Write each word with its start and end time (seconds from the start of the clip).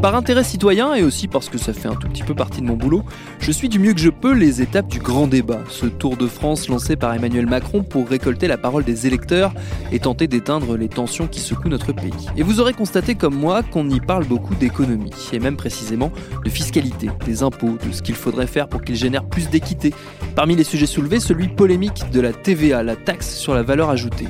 Par 0.00 0.14
intérêt 0.14 0.44
citoyen 0.44 0.94
et 0.94 1.02
aussi 1.02 1.26
parce 1.26 1.48
que 1.48 1.58
ça 1.58 1.72
fait 1.72 1.88
un 1.88 1.96
tout 1.96 2.08
petit 2.08 2.22
peu 2.22 2.32
partie 2.32 2.60
de 2.60 2.66
mon 2.66 2.76
boulot, 2.76 3.02
je 3.40 3.50
suis 3.50 3.68
du 3.68 3.80
mieux 3.80 3.94
que 3.94 4.00
je 4.00 4.10
peux 4.10 4.32
les 4.32 4.62
étapes 4.62 4.86
du 4.86 5.00
grand 5.00 5.26
débat, 5.26 5.58
ce 5.68 5.86
tour 5.86 6.16
de 6.16 6.28
France 6.28 6.68
lancé 6.68 6.94
par 6.94 7.12
Emmanuel 7.14 7.46
Macron 7.46 7.82
pour 7.82 8.08
récolter 8.08 8.46
la 8.46 8.58
parole 8.58 8.84
des 8.84 9.08
électeurs 9.08 9.52
et 9.90 9.98
tenter 9.98 10.28
d'éteindre 10.28 10.76
les 10.76 10.88
tensions 10.88 11.26
qui 11.26 11.40
secouent 11.40 11.68
notre 11.68 11.92
pays. 11.92 12.28
Et 12.36 12.44
vous 12.44 12.60
aurez 12.60 12.74
constaté 12.74 13.16
comme 13.16 13.34
moi 13.34 13.64
qu'on 13.64 13.90
y 13.90 13.98
parle 13.98 14.24
beaucoup 14.24 14.54
d'économie, 14.54 15.10
et 15.32 15.40
même 15.40 15.56
précisément 15.56 16.12
de 16.44 16.48
fiscalité, 16.50 17.10
des 17.26 17.42
impôts, 17.42 17.76
de 17.84 17.92
ce 17.92 18.00
qu'il 18.00 18.14
faudrait 18.14 18.46
faire 18.46 18.68
pour 18.68 18.82
qu'ils 18.82 18.96
génèrent 18.96 19.28
plus 19.28 19.50
d'équité. 19.50 19.92
Parmi 20.36 20.54
les 20.54 20.64
sujets 20.64 20.86
soulevés, 20.86 21.18
celui 21.18 21.48
polémique 21.48 22.04
de 22.12 22.20
la 22.20 22.32
TVA, 22.32 22.84
la 22.84 22.94
taxe 22.94 23.34
sur 23.34 23.52
la 23.52 23.64
valeur 23.64 23.90
ajoutée. 23.90 24.28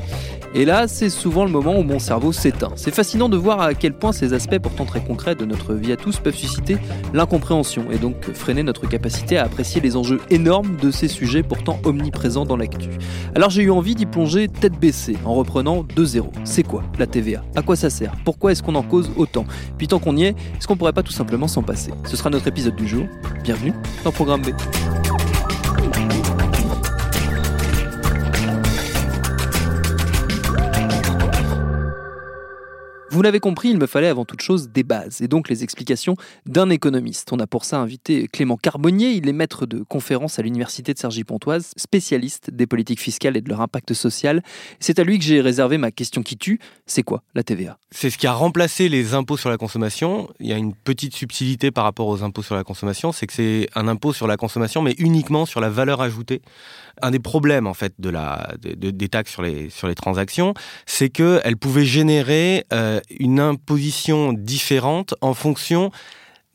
Et 0.55 0.65
là, 0.65 0.89
c'est 0.89 1.11
souvent 1.11 1.45
le 1.45 1.51
moment 1.51 1.79
où 1.79 1.83
mon 1.83 1.99
cerveau 1.99 2.33
s'éteint. 2.33 2.73
C'est 2.77 2.95
fascinant 2.95 3.29
de 3.29 3.37
voir 3.37 3.61
à 3.61 3.75
quel 3.75 3.93
point 3.93 4.13
ces 4.13 4.33
aspects 4.33 4.59
pourtant 4.59 4.87
très 4.87 5.03
concrets 5.03 5.35
de 5.35 5.45
notre 5.45 5.75
vie 5.75 5.93
à 5.93 5.97
tous 5.97 6.21
peuvent 6.21 6.35
susciter 6.35 6.79
l'incompréhension 7.13 7.91
et 7.91 7.99
donc 7.99 8.33
freiner 8.33 8.63
notre 8.63 8.89
capacité 8.89 9.37
à 9.37 9.45
apprécier 9.45 9.81
les 9.81 9.97
enjeux 9.97 10.21
énormes 10.31 10.77
de 10.77 10.91
ces 10.91 11.09
sujets 11.09 11.43
pourtant 11.43 11.79
omniprésents 11.85 12.47
dans 12.47 12.57
l'actu. 12.57 12.89
Alors 13.35 13.51
j'ai 13.51 13.63
eu 13.63 13.71
envie 13.71 13.95
d'y 13.95 14.07
plonger 14.07 14.49
tête 14.49 14.79
baissée 14.79 15.17
en 15.25 15.35
reprenant 15.35 15.85
de 15.95 16.05
zéro. 16.05 16.33
C'est 16.45 16.63
quoi 16.63 16.83
la 16.99 17.07
TVA 17.07 17.43
À 17.55 17.63
quoi 17.63 17.77
ça 17.77 17.91
sert? 17.91 18.13
Pourquoi 18.25 18.53
est-ce 18.53 18.63
qu'on 18.63 18.75
en 18.75 18.83
cause 18.83 19.11
autant? 19.17 19.45
Puis 19.77 19.87
tant 19.87 19.99
qu'on 19.99 20.17
y 20.17 20.25
est, 20.25 20.37
est-ce 20.57 20.67
qu'on 20.67 20.77
pourrait 20.77 20.93
pas 20.95 21.03
tout 21.03 21.13
simplement 21.13 21.49
s'en 21.49 21.63
passer? 21.63 21.93
Ce 22.05 22.17
sera 22.17 22.31
notre 22.31 22.47
épisode 22.47 22.77
du 22.77 22.89
jour. 22.89 23.05
Bienvenue 23.45 23.75
dans 24.03 24.13
Programme 24.13 24.43
B. 24.43 24.49
Vous 33.19 33.23
l'avez 33.23 33.41
compris, 33.41 33.71
il 33.71 33.79
me 33.79 33.89
fallait 33.89 34.07
avant 34.07 34.25
toute 34.25 34.43
chose 34.43 34.69
des 34.69 34.85
bases, 34.85 35.23
et 35.23 35.27
donc 35.27 35.49
les 35.49 35.65
explications 35.65 36.15
d'un 36.47 36.71
économiste. 36.71 37.33
On 37.33 37.41
a 37.41 37.49
pour 37.49 37.65
ça 37.65 37.81
invité 37.81 38.29
Clément 38.29 38.57
Carbonnier, 38.57 39.11
il 39.11 39.29
est 39.29 39.33
maître 39.33 39.67
de 39.67 39.83
conférences 39.83 40.39
à 40.39 40.43
l'université 40.43 40.95
de 40.95 40.99
Cergy-Pontoise, 41.01 41.73
spécialiste 41.77 42.53
des 42.53 42.69
politiques 42.69 43.01
fiscales 43.01 43.37
et 43.37 43.41
de 43.41 43.49
leur 43.49 43.61
impact 43.61 43.93
social. 43.93 44.41
C'est 44.79 45.01
à 45.01 45.03
lui 45.03 45.19
que 45.19 45.25
j'ai 45.25 45.41
réservé 45.41 45.79
ma 45.79 45.91
question 45.91 46.23
qui 46.23 46.37
tue, 46.37 46.61
c'est 46.87 47.03
quoi 47.03 47.25
la 47.35 47.43
TVA 47.43 47.77
C'est 47.91 48.09
ce 48.09 48.19
qui 48.19 48.29
a 48.29 48.33
remplacé 48.33 48.89
les 48.89 49.15
impôts 49.15 49.37
sur 49.37 49.51
la 49.51 49.57
consommation. 49.57 50.29
Il 50.39 50.47
y 50.47 50.53
a 50.53 50.57
une 50.57 50.73
petite 50.73 51.17
subtilité 51.17 51.73
par 51.73 51.83
rapport 51.83 52.07
aux 52.07 52.23
impôts 52.23 52.45
sur 52.45 52.55
la 52.55 52.63
consommation, 52.63 53.11
c'est 53.11 53.27
que 53.27 53.33
c'est 53.33 53.69
un 53.75 53.89
impôt 53.89 54.13
sur 54.13 54.29
la 54.29 54.37
consommation, 54.37 54.81
mais 54.81 54.95
uniquement 54.97 55.45
sur 55.45 55.61
la 55.61 55.71
valeur 55.71 56.03
ajoutée. 56.03 56.41
Un 57.03 57.11
des 57.11 57.19
problèmes 57.19 57.67
en 57.67 57.75
fait 57.75 57.95
de 57.99 58.11
la, 58.11 58.53
de, 58.61 58.91
des 58.91 59.09
taxes 59.09 59.33
sur 59.33 59.43
les, 59.43 59.71
sur 59.71 59.89
les 59.89 59.95
transactions, 59.95 60.55
c'est 60.87 61.09
qu'elles 61.09 61.57
pouvaient 61.57 61.85
générer... 61.85 62.65
Euh, 62.73 63.01
une 63.19 63.41
imposition 63.41 64.33
différente 64.33 65.15
en 65.21 65.35
fonction 65.35 65.91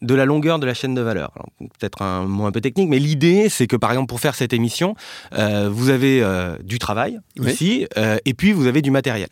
de 0.02 0.16
la 0.16 0.26
longueur 0.26 0.60
de 0.60 0.66
la 0.66 0.74
chaîne 0.74 0.94
de 0.94 1.02
valeur. 1.02 1.32
Peut-être 1.80 2.02
un 2.02 2.26
mot 2.26 2.46
un 2.46 2.52
peu 2.52 2.60
technique, 2.60 2.90
mais 2.90 3.00
l'idée, 3.00 3.48
c'est 3.48 3.68
que 3.68 3.78
par 3.78 3.92
exemple 3.92 4.08
pour 4.08 4.20
faire 4.20 4.36
cette 4.36 4.52
émission, 4.52 4.96
euh, 5.34 5.70
vous 5.72 5.90
avez 5.90 6.22
euh, 6.22 6.58
du 6.62 6.78
travail 6.78 7.20
ici, 7.40 7.88
euh, 7.98 8.18
et 8.26 8.34
puis 8.34 8.52
vous 8.52 8.68
avez 8.68 8.82
du 8.82 8.92
matériel. 8.92 9.30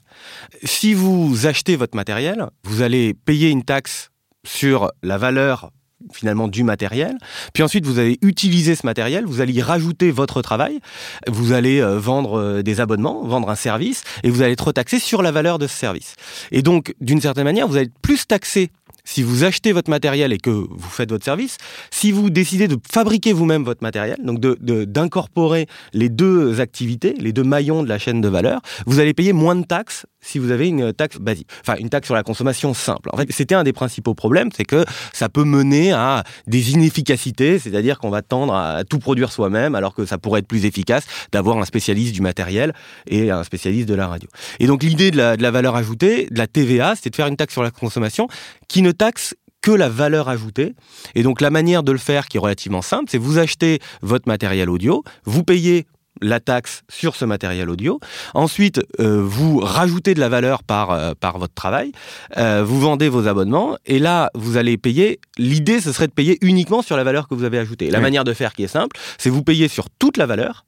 Si 0.63 0.93
vous 0.93 1.45
achetez 1.45 1.75
votre 1.75 1.95
matériel, 1.95 2.47
vous 2.63 2.81
allez 2.81 3.13
payer 3.13 3.49
une 3.49 3.63
taxe 3.63 4.11
sur 4.45 4.91
la 5.03 5.17
valeur 5.17 5.71
finalement 6.13 6.47
du 6.47 6.63
matériel. 6.63 7.17
Puis 7.53 7.63
ensuite, 7.63 7.85
vous 7.85 7.99
allez 7.99 8.17
utiliser 8.21 8.75
ce 8.75 8.85
matériel, 8.85 9.25
vous 9.25 9.41
allez 9.41 9.53
y 9.53 9.61
rajouter 9.61 10.11
votre 10.11 10.41
travail, 10.41 10.79
vous 11.27 11.51
allez 11.51 11.81
euh, 11.81 11.99
vendre 11.99 12.39
euh, 12.39 12.61
des 12.63 12.79
abonnements, 12.79 13.23
vendre 13.23 13.49
un 13.49 13.55
service, 13.55 14.03
et 14.23 14.29
vous 14.29 14.41
allez 14.41 14.53
être 14.53 14.67
retaxé 14.67 14.99
sur 14.99 15.21
la 15.21 15.31
valeur 15.31 15.59
de 15.59 15.67
ce 15.67 15.75
service. 15.75 16.15
Et 16.51 16.61
donc, 16.61 16.95
d'une 17.01 17.21
certaine 17.21 17.45
manière, 17.45 17.67
vous 17.67 17.75
allez 17.75 17.85
être 17.85 17.99
plus 18.01 18.27
taxé 18.27 18.71
si 19.03 19.23
vous 19.23 19.43
achetez 19.43 19.71
votre 19.71 19.89
matériel 19.89 20.33
et 20.33 20.37
que 20.37 20.49
vous 20.49 20.89
faites 20.89 21.09
votre 21.09 21.25
service, 21.25 21.57
si 21.91 22.11
vous 22.11 22.29
décidez 22.29 22.67
de 22.67 22.77
fabriquer 22.91 23.33
vous-même 23.33 23.63
votre 23.63 23.83
matériel, 23.83 24.17
donc 24.23 24.39
d'incorporer 24.39 25.65
de, 25.93 25.99
les 25.99 26.09
deux 26.09 26.59
activités, 26.59 27.15
les 27.19 27.33
deux 27.33 27.43
maillons 27.43 27.83
de 27.83 27.89
la 27.89 27.97
chaîne 27.97 28.21
de 28.21 28.27
valeur, 28.27 28.61
vous 28.85 28.99
allez 28.99 29.13
payer 29.13 29.33
moins 29.33 29.55
de 29.55 29.65
taxes 29.65 30.05
si 30.23 30.37
vous 30.37 30.51
avez 30.51 30.67
une 30.67 30.93
taxe 30.93 31.17
basique, 31.17 31.47
enfin 31.61 31.77
une 31.79 31.89
taxe 31.89 32.05
sur 32.05 32.13
la 32.13 32.21
consommation 32.21 32.75
simple. 32.75 33.09
En 33.11 33.17
fait, 33.17 33.31
c'était 33.31 33.55
un 33.55 33.63
des 33.63 33.73
principaux 33.73 34.13
problèmes, 34.13 34.49
c'est 34.55 34.65
que 34.65 34.85
ça 35.13 35.29
peut 35.29 35.45
mener 35.45 35.93
à 35.93 36.23
des 36.45 36.73
inefficacités, 36.73 37.57
c'est-à-dire 37.57 37.97
qu'on 37.97 38.11
va 38.11 38.21
tendre 38.21 38.53
à 38.53 38.83
tout 38.83 38.99
produire 38.99 39.31
soi-même, 39.31 39.73
alors 39.73 39.95
que 39.95 40.05
ça 40.05 40.19
pourrait 40.19 40.41
être 40.41 40.47
plus 40.47 40.65
efficace 40.65 41.05
d'avoir 41.31 41.57
un 41.57 41.65
spécialiste 41.65 42.13
du 42.13 42.21
matériel 42.21 42.73
et 43.07 43.31
un 43.31 43.43
spécialiste 43.43 43.87
de 43.87 43.95
la 43.95 44.07
radio. 44.07 44.29
Et 44.59 44.67
donc 44.67 44.83
l'idée 44.83 45.09
de 45.09 45.21
de 45.21 45.41
la 45.41 45.51
valeur 45.51 45.75
ajoutée, 45.75 46.27
de 46.31 46.37
la 46.37 46.47
TVA, 46.47 46.95
c'était 46.95 47.09
de 47.09 47.15
faire 47.15 47.27
une 47.27 47.35
taxe 47.35 47.53
sur 47.53 47.63
la 47.63 47.71
consommation 47.71 48.27
qui 48.67 48.81
ne 48.81 48.90
taxe 48.93 49.35
que 49.61 49.71
la 49.71 49.89
valeur 49.89 50.27
ajoutée. 50.29 50.73
Et 51.15 51.23
donc 51.23 51.41
la 51.41 51.49
manière 51.49 51.83
de 51.83 51.91
le 51.91 51.97
faire 51.97 52.27
qui 52.27 52.37
est 52.37 52.39
relativement 52.39 52.81
simple, 52.81 53.05
c'est 53.09 53.17
vous 53.17 53.37
achetez 53.37 53.79
votre 54.01 54.27
matériel 54.27 54.69
audio, 54.69 55.03
vous 55.25 55.43
payez 55.43 55.85
la 56.21 56.39
taxe 56.39 56.83
sur 56.89 57.15
ce 57.15 57.25
matériel 57.25 57.69
audio. 57.69 57.99
Ensuite, 58.33 58.81
euh, 58.99 59.23
vous 59.23 59.59
rajoutez 59.59 60.13
de 60.13 60.19
la 60.19 60.29
valeur 60.29 60.63
par, 60.63 60.91
euh, 60.91 61.13
par 61.19 61.39
votre 61.39 61.53
travail. 61.53 61.91
Euh, 62.37 62.63
vous 62.63 62.79
vendez 62.79 63.09
vos 63.09 63.27
abonnements. 63.27 63.77
Et 63.85 63.97
là, 63.97 64.29
vous 64.35 64.57
allez 64.57 64.77
payer. 64.77 65.19
L'idée, 65.37 65.81
ce 65.81 65.91
serait 65.91 66.07
de 66.07 66.13
payer 66.13 66.37
uniquement 66.41 66.81
sur 66.81 66.97
la 66.97 67.03
valeur 67.03 67.27
que 67.27 67.33
vous 67.33 67.43
avez 67.43 67.57
ajoutée. 67.57 67.89
La 67.89 67.99
manière 67.99 68.23
de 68.23 68.33
faire 68.33 68.53
qui 68.53 68.63
est 68.63 68.67
simple, 68.67 68.97
c'est 69.17 69.29
vous 69.29 69.43
payer 69.43 69.67
sur 69.67 69.89
toute 69.89 70.17
la 70.17 70.25
valeur 70.25 70.65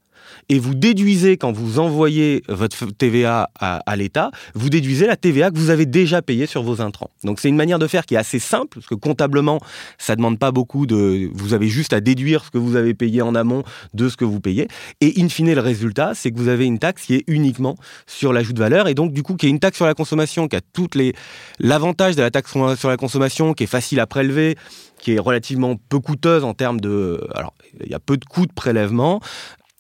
et 0.50 0.60
vous 0.60 0.76
déduisez, 0.76 1.38
quand 1.38 1.52
vous 1.52 1.80
envoyez 1.80 2.44
votre 2.50 2.86
TVA 2.86 3.50
à, 3.60 3.96
l'État, 3.96 4.32
vous 4.56 4.70
déduisez 4.70 5.08
la 5.08 5.16
TVA 5.16 5.52
que 5.52 5.58
vous 5.58 5.70
avez 5.70 5.86
déjà 5.86 6.22
payée 6.22 6.46
sur 6.46 6.64
vos 6.64 6.82
intrants. 6.82 7.10
Donc 7.24 7.40
c'est 7.40 7.50
une 7.50 7.56
manière 7.56 7.80
de 7.80 7.88
faire 7.88 8.06
qui 8.06 8.16
est 8.16 8.18
assez 8.18 8.40
simple, 8.40 8.80
parce 8.80 8.88
que 8.88 8.96
comptablement, 8.96 9.60
ça 9.98 10.14
ne 10.14 10.18
demande 10.18 10.40
pas 10.40 10.52
beaucoup 10.52 10.86
de... 10.86 11.30
Vous 11.34 11.54
avez 11.54 11.68
juste 11.68 11.94
à 11.94 12.02
déduire 12.02 12.46
ce 12.46 12.52
que 12.52 12.58
vous 12.58 12.76
avez 12.76 12.94
payé 12.94 13.22
en 13.22 13.36
amont 13.36 13.64
de 13.94 14.10
ce 14.10 14.18
que 14.18 14.26
vous 14.26 14.40
payez. 14.40 14.68
Et 15.02 15.22
in 15.22 15.30
fine, 15.30 15.54
le 15.54 15.62
résultat, 15.62 16.14
c'est 16.16 16.32
que 16.32 16.38
vous 16.38 16.48
avez 16.48 16.66
une 16.66 16.80
taxe 16.80 17.06
qui 17.06 17.16
est 17.16 17.24
uniquement 17.28 17.76
sur 18.08 18.34
l'ajout 18.34 18.54
de 18.54 18.60
valeur, 18.60 18.88
et 18.88 18.94
donc 18.94 19.14
du 19.14 19.24
coup, 19.24 19.36
qui 19.36 19.48
est 19.48 19.50
une 19.50 19.60
taxe 19.60 19.78
sur 19.78 19.86
la 19.86 19.94
consommation, 19.94 20.48
qui 20.48 20.56
a 20.56 20.62
toutes 20.74 20.96
les... 20.96 21.14
L'avantage 21.60 22.16
de 22.16 22.22
la 22.22 22.32
taxe 22.32 22.52
sur 22.52 22.90
la 22.90 22.98
consommation, 22.98 23.54
qui 23.54 23.64
est 23.64 23.68
facile 23.68 24.00
à 24.00 24.08
prélever, 24.08 24.56
qui 25.04 25.14
est 25.14 25.20
relativement 25.20 25.76
peu 25.90 26.00
coûteuse 26.00 26.44
en 26.44 26.54
termes 26.54 26.80
de... 26.80 27.28
Alors, 27.36 27.54
il 27.84 27.92
y 27.92 27.94
a 27.94 28.00
peu 28.00 28.18
de 28.18 28.26
coûts 28.26 28.46
de 28.46 28.54
prélèvement, 28.54 29.20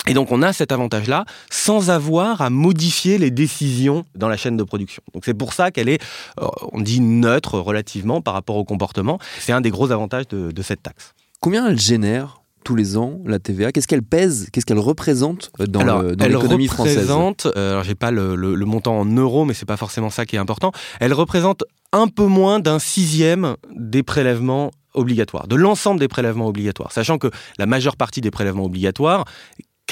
et 0.07 0.13
donc 0.13 0.31
on 0.31 0.41
a 0.41 0.53
cet 0.53 0.71
avantage-là 0.71 1.25
sans 1.49 1.89
avoir 1.89 2.41
à 2.41 2.49
modifier 2.49 3.17
les 3.17 3.31
décisions 3.31 4.05
dans 4.15 4.27
la 4.27 4.37
chaîne 4.37 4.57
de 4.57 4.63
production. 4.63 5.01
Donc 5.13 5.23
c'est 5.25 5.33
pour 5.33 5.53
ça 5.53 5.71
qu'elle 5.71 5.89
est, 5.89 6.01
euh, 6.41 6.47
on 6.71 6.81
dit 6.81 6.99
neutre 6.99 7.59
relativement 7.59 8.21
par 8.21 8.33
rapport 8.33 8.57
au 8.57 8.65
comportement. 8.65 9.19
C'est 9.39 9.53
un 9.53 9.61
des 9.61 9.69
gros 9.69 9.91
avantages 9.91 10.27
de, 10.27 10.61
cette 10.61 10.83
taxe. 10.83 11.13
Combien 11.41 11.67
elle 11.67 11.79
génère 11.79 12.41
tous 12.63 12.75
les 12.75 12.95
ans, 12.95 13.19
la 13.25 13.39
TVA? 13.39 13.73
Qu'est-ce 13.73 13.87
qu'elle 13.87 14.03
pèse? 14.03 14.47
Qu'est-ce 14.51 14.65
qu'elle 14.65 14.79
représente 14.79 15.51
dans 15.59 16.01
l'économie 16.01 16.67
française? 16.67 16.95
Elle 16.95 17.01
représente, 17.01 17.47
alors 17.55 17.83
j'ai 17.83 17.95
pas 17.95 18.11
le, 18.11 18.35
le, 18.35 18.65
montant 18.65 18.97
en 18.97 19.05
euros, 19.05 19.43
mais 19.43 19.53
c'est 19.53 19.65
pas 19.65 19.75
forcément 19.75 20.09
ça 20.09 20.25
qui 20.25 20.37
est 20.37 20.39
important. 20.39 20.71
Elle 21.01 21.13
représente 21.13 21.63
un 21.91 22.07
peu 22.07 22.25
moins 22.25 22.59
d'un 22.59 22.79
sixième 22.79 23.55
des 23.75 24.03
prélèvements 24.03 24.71
obligatoires, 24.93 25.47
de 25.47 25.55
l'ensemble 25.55 25.99
des 25.99 26.07
prélèvements 26.07 26.47
obligatoires, 26.47 26.91
sachant 26.91 27.17
que 27.17 27.29
la 27.57 27.65
majeure 27.65 27.95
partie 27.95 28.21
des 28.21 28.31
prélèvements 28.31 28.65
obligatoires, 28.65 29.25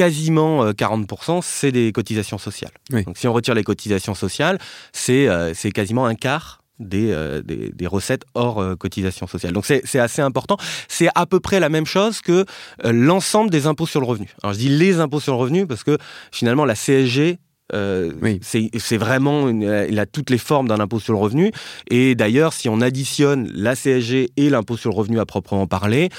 quasiment 0.01 0.71
40%, 0.71 1.37
euh, 1.37 1.39
c'est 1.43 1.71
des 1.71 1.91
cotisations 1.91 2.39
sociales. 2.39 2.71
Donc 2.89 3.19
si 3.19 3.27
on 3.27 3.33
retire 3.33 3.53
les 3.53 3.63
cotisations 3.63 4.15
sociales, 4.15 4.57
c'est 4.93 5.27
euh, 5.27 5.53
quasiment 5.75 6.07
un 6.07 6.15
quart 6.15 6.63
euh, 6.81 7.43
des, 7.43 7.69
des, 7.69 7.85
recettes 7.85 8.23
hors 8.33 8.75
cotisations 8.79 9.27
sociales. 9.27 9.53
Donc 9.53 9.67
c'est 9.67 9.99
assez 9.99 10.23
important. 10.23 10.57
C'est 10.87 11.09
à 11.13 11.27
peu 11.27 11.39
près 11.39 11.59
la 11.59 11.69
même 11.69 11.85
chose 11.85 12.19
que 12.19 12.45
l'ensemble 12.83 13.51
des 13.51 13.67
impôts 13.67 13.85
sur 13.85 14.01
le 14.01 14.07
revenu. 14.07 14.27
Alors 14.41 14.53
je 14.53 14.57
dis 14.57 14.69
les 14.69 14.99
impôts 14.99 15.19
sur 15.19 15.33
le 15.33 15.39
revenu 15.39 15.67
parce 15.67 15.83
que 15.83 15.99
finalement 16.31 16.65
la 16.65 16.73
CSG 16.73 17.37
euh, 17.73 18.11
c'est 18.41 18.97
vraiment, 18.97 19.49
il 19.49 19.99
a 19.99 20.05
toutes 20.05 20.29
les 20.29 20.37
formes 20.37 20.67
d'un 20.67 20.79
impôt 20.79 20.99
sur 20.99 21.13
le 21.13 21.19
revenu. 21.19 21.51
Et 21.89 22.15
d'ailleurs, 22.15 22.53
si 22.53 22.69
on 22.69 22.81
additionne 22.81 23.49
la 23.53 23.75
CSG 23.75 24.31
et 24.37 24.49
l'impôt 24.49 24.77
sur 24.77 24.91
le 24.91 24.95
revenu 24.95 25.19
à 25.19 25.25
proprement 25.25 25.67
parler, 25.67 26.09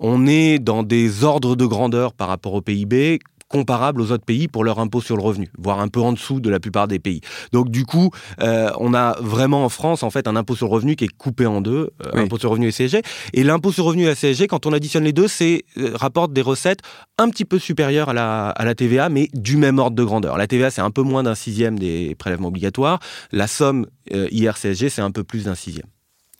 on 0.00 0.26
est 0.26 0.58
dans 0.58 0.82
des 0.82 1.24
ordres 1.24 1.56
de 1.56 1.66
grandeur 1.66 2.12
par 2.12 2.28
rapport 2.28 2.54
au 2.54 2.60
PIB 2.60 3.18
comparables 3.48 4.00
aux 4.00 4.12
autres 4.12 4.24
pays 4.24 4.48
pour 4.48 4.64
leur 4.64 4.78
impôt 4.78 5.00
sur 5.00 5.16
le 5.16 5.22
revenu, 5.22 5.48
voire 5.58 5.80
un 5.80 5.88
peu 5.88 6.00
en 6.00 6.12
dessous 6.12 6.40
de 6.40 6.50
la 6.50 6.60
plupart 6.60 6.86
des 6.88 6.98
pays. 6.98 7.20
Donc 7.52 7.70
du 7.70 7.84
coup, 7.84 8.10
euh, 8.40 8.70
on 8.78 8.94
a 8.94 9.16
vraiment 9.20 9.64
en 9.64 9.68
France 9.68 10.02
en 10.02 10.10
fait 10.10 10.28
un 10.28 10.36
impôt 10.36 10.54
sur 10.54 10.68
le 10.68 10.72
revenu 10.72 10.96
qui 10.96 11.04
est 11.04 11.16
coupé 11.16 11.46
en 11.46 11.60
deux, 11.60 11.90
euh, 12.06 12.22
impôt 12.22 12.38
sur 12.38 12.48
le 12.48 12.52
revenu 12.52 12.68
et 12.68 12.72
CSG. 12.72 13.02
Et 13.32 13.44
l'impôt 13.44 13.72
sur 13.72 13.84
le 13.84 13.88
revenu 13.88 14.04
et 14.04 14.06
la 14.06 14.14
CSG, 14.14 14.46
quand 14.46 14.66
on 14.66 14.72
additionne 14.72 15.04
les 15.04 15.12
deux, 15.12 15.28
c'est 15.28 15.64
euh, 15.78 15.92
rapporte 15.94 16.32
des 16.32 16.42
recettes 16.42 16.80
un 17.16 17.28
petit 17.30 17.44
peu 17.44 17.58
supérieures 17.58 18.10
à 18.10 18.12
la, 18.12 18.50
à 18.50 18.64
la 18.64 18.74
TVA, 18.74 19.08
mais 19.08 19.28
du 19.32 19.56
même 19.56 19.78
ordre 19.78 19.96
de 19.96 20.04
grandeur. 20.04 20.36
La 20.36 20.46
TVA, 20.46 20.70
c'est 20.70 20.82
un 20.82 20.90
peu 20.90 21.02
moins 21.02 21.22
d'un 21.22 21.34
sixième 21.34 21.78
des 21.78 22.14
prélèvements 22.16 22.48
obligatoires. 22.48 23.00
La 23.32 23.46
somme 23.46 23.86
IR-CSG, 24.10 24.88
c'est 24.88 25.02
un 25.02 25.10
peu 25.10 25.24
plus 25.24 25.44
d'un 25.44 25.54
sixième. 25.54 25.86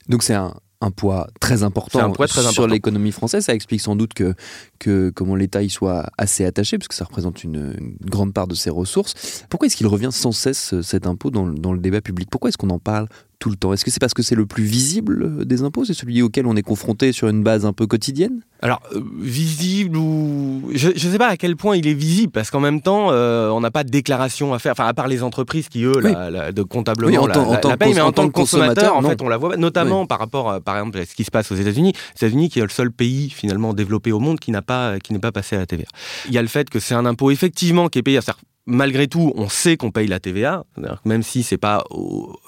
Donc 0.09 0.23
c'est 0.23 0.35
un, 0.35 0.55
un 0.81 0.91
poids 0.91 1.29
très 1.41 1.63
important 1.63 2.13
sur 2.53 2.67
l'économie 2.67 3.13
française. 3.13 3.45
Ça 3.45 3.55
explique 3.55 3.81
sans 3.81 3.97
doute 3.97 4.15
que, 4.15 4.35
que 4.79 5.11
comment 5.11 5.35
l'État 5.35 5.63
y 5.63 5.71
soit 5.71 6.11
assez 6.17 6.45
attaché, 6.45 6.79
parce 6.79 6.89
que 6.89 6.95
ça 6.95 7.05
représente 7.05 7.43
une, 7.45 7.75
grande 8.01 8.33
part 8.33 8.47
de 8.47 8.55
ses 8.55 8.71
ressources. 8.71 9.45
Pourquoi 9.51 9.67
est-ce 9.67 9.77
qu'il 9.77 9.87
revient 9.87 10.11
sans 10.13 10.33
cesse 10.33 10.81
cet 10.83 11.07
impôt 11.07 11.31
dans, 11.31 11.47
dans 11.47 11.73
le 11.73 11.81
débat 11.81 12.01
public? 12.01 12.29
Pourquoi 12.31 12.49
est-ce 12.49 12.59
qu'on 12.59 12.71
en 12.71 12.79
parle 12.79 13.09
tout 13.39 13.51
le 13.51 13.57
temps. 13.57 13.73
Est-ce 13.73 13.85
que 13.85 13.91
c'est 13.91 14.01
parce 14.01 14.15
que 14.15 14.23
c'est 14.23 14.35
le 14.35 14.47
plus 14.47 14.65
visible 14.65 15.47
des 15.47 15.63
impôts? 15.63 15.85
C'est 15.85 15.95
celui 15.95 16.23
auquel 16.23 16.47
on 16.47 16.57
est 16.57 16.63
confronté 16.63 17.13
sur 17.13 17.29
une 17.29 17.43
base 17.43 17.65
un 17.65 17.73
peu 17.73 17.87
quotidienne? 17.87 18.41
Alors, 18.61 18.81
euh, 18.95 19.01
visible 19.21 19.97
ou... 19.97 20.71
Je 20.75 20.89
ne 20.89 20.99
sais 20.99 21.19
pas 21.19 21.29
à 21.29 21.37
quel 21.37 21.57
point 21.57 21.77
il 21.77 21.87
est 21.87 21.95
visible, 21.95 22.33
parce 22.33 22.51
qu'en 22.51 22.59
même 22.59 22.81
temps, 22.81 23.13
euh, 23.13 23.51
on 23.51 23.61
n'a 23.61 23.71
pas 23.71 23.85
de 23.85 23.91
déclaration 23.91 24.53
à 24.53 24.59
faire, 24.59 24.73
enfin, 24.73 24.87
à 24.87 24.95
part 24.95 25.07
les 25.07 25.23
entreprises 25.23 25.69
qui, 25.69 25.85
eux, 25.85 25.93
de 25.93 26.63
comptablement 26.63 27.23
en, 27.23 27.29
tant, 27.29 27.69
la, 27.69 27.77
mais 27.79 28.01
en 28.01 28.11
tant 28.11 28.27
que 28.27 28.33
consommateur, 28.33 28.97
en 28.97 29.03
fait, 29.03 29.23
on 29.23 29.29
la 29.29 29.37
voit, 29.37 29.57
notamment 29.57 30.07
par 30.07 30.19
rapport, 30.19 30.51
euh, 30.51 30.61
par 30.61 30.77
exemple, 30.77 30.99
à 30.99 31.07
ce 31.07 31.15
qui 31.15 31.25
se 31.25 31.31
passe 31.31 31.53
aux 31.53 31.57
États-Unis. 31.57 31.93
Les 31.93 32.27
États-Unis 32.27 32.49
qui 32.49 32.59
est 32.59 32.63
le 32.63 32.69
seul 32.69 32.91
pays, 32.91 33.31
finalement, 33.31 33.75
développé 33.75 34.11
au 34.11 34.19
monde 34.19 34.41
qui 34.41 34.51
n'a 34.51 34.63
pas, 34.63 34.99
qui 34.99 35.13
n'est 35.13 35.21
pas 35.21 35.33
passé 35.33 35.55
à 35.55 35.61
la 35.61 35.67
TVA. 35.67 35.87
Il 36.27 36.35
y 36.35 36.39
a 36.39 36.43
le 36.43 36.49
fait 36.49 36.69
que 36.69 36.81
c'est 36.81 36.95
un 36.95 37.07
impôt, 37.07 37.31
effectivement, 37.31 37.89
qui 37.89 38.01
est 38.01 38.03
payé 38.03 38.19
à 38.19 38.23
malgré 38.69 39.09
tout, 39.09 39.33
on 39.35 39.49
sait 39.49 39.77
qu'on 39.77 39.91
paye 39.91 40.07
la 40.07 40.21
TVA, 40.21 40.65
même 41.05 41.23
si 41.23 41.43
c'est 41.43 41.57
pas 41.57 41.85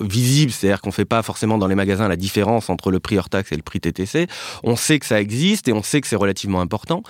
visible, 0.00 0.52
c'est-à-dire 0.52 0.82
qu'on 0.82 0.93
fait 0.93 1.06
pas 1.06 1.22
forcément 1.22 1.56
dans 1.56 1.67
les 1.67 1.75
magasins 1.75 2.08
la 2.08 2.17
différence 2.17 2.69
entre 2.69 2.90
le 2.90 3.00
prix 3.00 3.19
hors 3.19 3.31
taxe 3.31 3.52
et 3.52 3.56
le 3.56 3.62
prix 3.62 3.81
TTC. 3.81 4.26
On 4.62 4.76
sait 4.76 4.99
que 4.99 5.06
ça 5.06 5.20
existe 5.20 5.67
et 5.69 5.72
on 5.72 5.82
sait 5.82 6.00
que 6.00 6.06
c'est 6.06 6.17
relativement 6.17 6.61
important. 6.61 7.02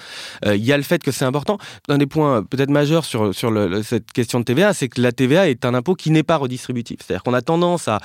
Euh, 0.46 0.54
il 0.56 0.64
y 0.64 0.72
a 0.72 0.76
le 0.76 0.84
fait 0.84 1.02
que 1.02 1.10
c'est 1.10 1.24
important. 1.24 1.58
Un 1.88 1.98
des 1.98 2.06
points 2.06 2.44
peut-être 2.44 2.70
majeurs 2.70 3.04
sur, 3.04 3.34
sur 3.34 3.52
cette 3.82 4.12
question 4.12 4.38
de 4.38 4.44
TVA, 4.44 4.72
c'est 4.74 4.88
que 4.88 5.00
la 5.00 5.10
TVA 5.10 5.48
est 5.48 5.64
un 5.64 5.74
impôt 5.74 5.96
qui 5.96 6.10
n'est 6.10 6.22
pas 6.22 6.36
redistributif. 6.36 7.00
C'est-à-dire 7.04 7.24
qu'on 7.24 7.34
a 7.34 7.42
tendance 7.42 7.88
à, 7.88 8.00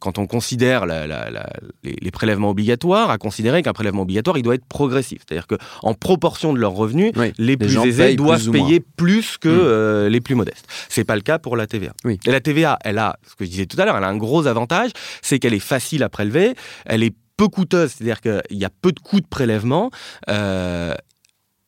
quand 0.00 0.18
on 0.18 0.26
considère 0.26 0.86
les, 0.86 2.10
prélèvements 2.10 2.50
obligatoires, 2.50 3.10
à 3.10 3.18
considérer 3.18 3.62
qu'un 3.62 3.74
prélèvement 3.74 4.02
obligatoire, 4.02 4.38
il 4.38 4.42
doit 4.42 4.54
être 4.54 4.64
progressif. 4.64 5.22
C'est-à-dire 5.28 5.46
qu'en 5.46 5.92
proportion 5.92 6.54
de 6.54 6.58
leurs 6.58 6.72
revenus, 6.72 7.12
les 7.36 7.58
plus 7.58 7.76
aisés 7.76 8.14
doivent 8.14 8.50
payer 8.50 8.80
plus 8.80 9.36
que... 9.36 9.48
Mmh. 9.48 9.97
Euh, 9.97 9.97
euh, 9.98 10.08
les 10.08 10.20
plus 10.20 10.34
modestes. 10.34 10.66
C'est 10.88 11.04
pas 11.04 11.16
le 11.16 11.22
cas 11.22 11.38
pour 11.38 11.56
la 11.56 11.66
TVA. 11.66 11.92
Et 12.06 12.30
la 12.30 12.40
TVA, 12.40 12.78
elle 12.84 12.98
a, 12.98 13.18
ce 13.26 13.34
que 13.34 13.44
je 13.44 13.50
disais 13.50 13.66
tout 13.66 13.80
à 13.80 13.84
l'heure, 13.84 13.96
elle 13.96 14.04
a 14.04 14.08
un 14.08 14.16
gros 14.16 14.46
avantage, 14.46 14.90
c'est 15.22 15.38
qu'elle 15.38 15.54
est 15.54 15.58
facile 15.58 16.02
à 16.02 16.08
prélever, 16.08 16.54
elle 16.86 17.02
est 17.02 17.14
peu 17.36 17.48
coûteuse, 17.48 17.92
c'est-à-dire 17.92 18.20
qu'il 18.20 18.58
y 18.58 18.64
a 18.64 18.70
peu 18.70 18.92
de 18.92 19.00
coûts 19.00 19.20
de 19.20 19.26
prélèvement. 19.26 19.90
Euh, 20.28 20.94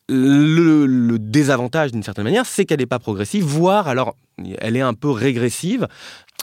le, 0.08 1.18
désavantage, 1.18 1.92
d'une 1.92 2.02
certaine 2.02 2.24
manière, 2.24 2.44
c'est 2.44 2.64
qu'elle 2.64 2.80
n'est 2.80 2.86
pas 2.86 2.98
progressive, 2.98 3.44
voire 3.44 3.88
alors 3.88 4.16
elle 4.58 4.76
est 4.76 4.80
un 4.80 4.94
peu 4.94 5.10
régressive. 5.10 5.86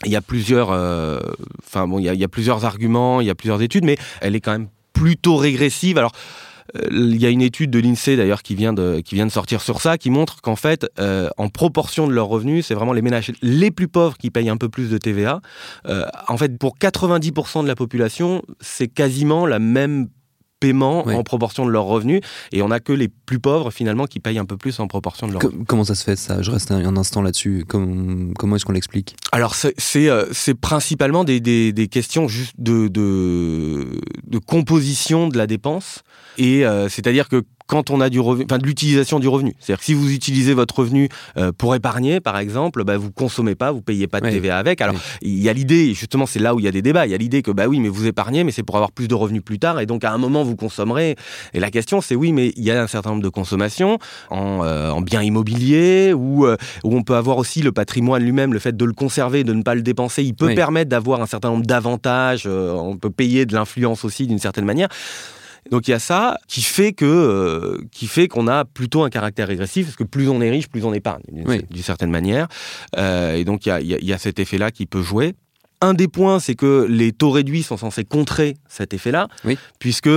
Il 0.06 0.12
y 0.12 0.16
a 0.16 0.22
plusieurs, 0.22 0.72
euh, 0.72 1.20
enfin 1.66 1.88
bon, 1.88 2.00
il 2.00 2.06
y, 2.06 2.24
a, 2.24 2.28
plusieurs 2.28 2.66
arguments, 2.66 3.20
il 3.20 3.28
y 3.28 3.30
a 3.30 3.36
plusieurs 3.36 3.62
études, 3.62 3.84
mais 3.84 3.98
elle 4.22 4.36
est 4.36 4.42
quand 4.42 4.52
même 4.52 4.70
plutôt 4.94 5.36
régressive. 5.36 5.98
Alors 5.98 6.12
il 6.92 7.18
y 7.18 7.26
a 7.26 7.30
une 7.30 7.42
étude 7.42 7.72
de 7.72 7.80
l'INSEE 7.80 8.18
d'ailleurs 8.18 8.44
qui 8.44 8.56
vient 8.56 8.74
de 8.74 9.02
qui 9.02 9.16
vient 9.16 9.26
de 9.26 9.32
sortir 9.32 9.62
sur 9.62 9.82
ça, 9.82 9.98
qui 9.98 10.10
montre 10.10 10.42
qu'en 10.42 10.56
fait, 10.56 10.88
euh, 11.00 11.30
en 11.38 11.50
proportion 11.50 12.08
de 12.08 12.14
leurs 12.14 12.28
revenus, 12.28 12.66
c'est 12.66 12.74
vraiment 12.74 12.94
les 12.94 13.02
ménages 13.02 13.32
les 13.42 13.72
plus 13.72 13.88
pauvres 13.88 14.18
qui 14.18 14.32
payent 14.32 14.50
un 14.50 14.58
peu 14.58 14.70
plus 14.70 14.90
de 14.90 14.98
TVA. 14.98 15.42
Euh, 15.88 16.06
en 16.28 16.38
fait, 16.38 16.58
pour 16.58 16.78
90% 16.78 17.64
de 17.64 17.68
la 17.68 17.76
population, 17.76 18.44
c'est 18.60 18.88
quasiment 18.88 19.46
la 19.46 19.60
même 19.60 20.08
paiement 20.60 21.08
en 21.08 21.24
proportion 21.24 21.66
de 21.66 21.72
leurs 21.72 21.86
revenus. 21.86 22.22
Et 22.52 22.62
on 22.62 22.70
n'a 22.70 22.80
que 22.80 22.94
les 22.94 23.08
plus 23.08 23.40
pauvres 23.40 23.72
finalement 23.72 24.06
qui 24.06 24.20
payent 24.20 24.40
un 24.40 24.46
peu 24.46 24.58
plus 24.58 24.80
en 24.80 24.88
proportion 24.88 25.28
de 25.28 25.34
leurs 25.34 25.42
revenus. 25.42 25.66
Comment 25.68 25.84
ça 25.84 25.96
se 25.96 26.04
fait 26.04 26.16
ça? 26.16 26.42
Je 26.42 26.52
reste 26.52 26.72
un, 26.72 26.98
instant 26.98 27.22
là-dessus. 27.22 27.66
Comment, 27.68 28.34
comment 28.38 28.56
est-ce 28.56 28.66
qu'on 28.66 28.74
l'explique? 28.74 29.16
Alors 29.32 29.56
c'est 29.56 30.10
euh, 30.10 30.26
principalement 30.60 31.24
des, 31.24 31.40
des, 31.40 31.74
des, 31.74 31.88
questions 31.88 32.28
juste 32.28 32.56
de, 32.58 32.88
de, 32.88 34.02
de, 34.26 34.38
composition 34.40 35.28
de 35.28 35.38
la 35.38 35.48
dépense. 35.48 36.04
Et 36.38 36.66
euh, 36.66 36.90
c'est-à-dire 36.90 37.30
que 37.30 37.44
quand 37.68 37.92
on 37.92 38.02
a 38.02 38.10
du 38.10 38.20
revenu, 38.20 38.46
enfin 38.50 38.58
de 38.58 38.66
l'utilisation 38.66 39.20
du 39.20 39.28
revenu. 39.28 39.54
C'est-à-dire 39.60 39.80
que 39.80 39.86
si 39.86 39.94
vous 39.94 40.12
utilisez 40.12 40.54
votre 40.54 40.80
revenu 40.80 41.10
euh, 41.38 41.52
pour 41.56 41.76
épargner, 41.76 42.20
par 42.22 42.38
exemple, 42.38 42.84
bah, 42.84 42.98
vous 42.98 43.12
consommez 43.12 43.56
pas, 43.56 43.72
vous 43.72 43.82
payez 43.82 44.08
pas 44.08 44.22
de 44.22 44.30
TVA 44.30 44.58
avec. 44.58 44.82
Alors 44.82 44.96
il 45.22 45.40
y 45.40 45.50
a 45.50 45.54
l'idée, 45.54 45.94
justement, 45.94 46.26
c'est 46.26 46.40
là 46.40 46.56
où 46.56 46.60
il 46.60 46.66
y 46.66 46.68
a 46.68 46.72
des 46.72 46.82
débats. 46.82 47.06
Il 47.06 47.12
y 47.12 47.16
a 47.16 47.18
l'idée 47.18 47.42
que 47.42 47.52
bah 47.52 47.68
oui, 47.68 47.80
mais 47.80 47.90
vous 47.90 48.08
épargnez, 48.08 48.44
mais 48.44 48.52
c'est 48.52 48.64
pour 48.64 48.76
avoir 48.76 48.92
plus 48.92 49.08
de 49.08 49.16
revenus 49.16 49.44
plus 49.44 49.60
tard, 49.60 49.80
et 49.80 49.86
donc 49.86 50.04
à 50.04 50.12
un 50.12 50.18
moment 50.18 50.44
vous 50.44 50.56
consommerez. 50.56 51.16
Et 51.54 51.60
la 51.60 51.70
question, 51.70 52.02
c'est 52.02 52.16
oui, 52.16 52.32
mais 52.32 52.54
il 52.56 52.64
y 52.64 52.72
a 52.72 52.82
un 52.82 52.88
certain 52.88 53.12
nombre 53.12 53.24
de 53.24 53.30
consommations 53.30 54.00
en, 54.30 54.64
euh, 54.64 54.90
en 54.90 55.02
biens 55.02 55.22
immobiliers 55.22 56.14
où, 56.14 56.46
euh, 56.46 56.56
où 56.84 56.96
on 56.96 57.04
peut 57.04 57.16
avoir 57.16 57.38
aussi 57.38 57.62
le 57.62 57.72
patrimoine 57.74 58.24
lui-même, 58.24 58.54
le 58.54 58.60
fait 58.60 58.76
de 58.76 58.86
le 58.86 58.94
conserver, 58.94 59.44
de 59.44 59.54
ne 59.54 59.62
pas 59.62 59.76
le 59.76 59.82
dépenser, 59.82 60.24
il 60.24 60.34
peut 60.34 60.56
permettre 60.56 60.90
d'avoir 60.90 61.22
un 61.22 61.26
certain 61.26 61.50
nombre 61.50 61.66
d'avantages. 61.66 62.48
on 62.48 62.96
peut 62.98 63.10
payer 63.10 63.46
de 63.46 63.54
l'influence 63.54 64.06
aussi 64.06 64.26
d'une 64.28 64.40
certaine 64.40 64.66
manière. 64.66 64.88
Donc 65.72 65.88
il 65.88 65.92
y 65.92 65.94
a 65.94 66.00
ça 66.00 66.38
qui 66.48 66.62
fait 66.62 66.94
que 66.94 67.06
euh, 67.06 67.78
qui 67.92 68.08
fait 68.08 68.28
qu'on 68.28 68.48
a 68.48 68.66
plutôt 68.66 69.04
un 69.04 69.10
caractère 69.10 69.48
régressif 69.48 69.86
parce 69.86 69.96
que 69.96 70.04
plus 70.04 70.30
on 70.30 70.42
est 70.42 70.50
riche, 70.50 70.68
plus 70.68 70.86
on 70.86 70.94
épargne 70.94 71.24
d'une 71.32 71.84
certaine 71.84 72.12
manière. 72.12 72.48
Euh, 72.98 73.36
et 73.36 73.44
donc 73.44 73.66
il 73.66 73.70
y 73.70 73.72
a, 73.72 73.80
y 73.82 74.14
a, 74.14 74.18
cet 74.18 74.40
effet-là 74.40 74.72
qui 74.72 74.86
peut 74.86 75.02
jouer. 75.02 75.36
Un 75.80 75.94
des 75.94 76.08
points, 76.08 76.40
c'est 76.40 76.56
que 76.56 76.88
les 76.90 77.12
taux 77.12 77.30
réduits 77.30 77.62
sont 77.62 77.78
censés 77.78 78.04
contrer 78.04 78.58
cet 78.68 78.96
effet-là, 78.96 79.28
puisque 79.78 80.10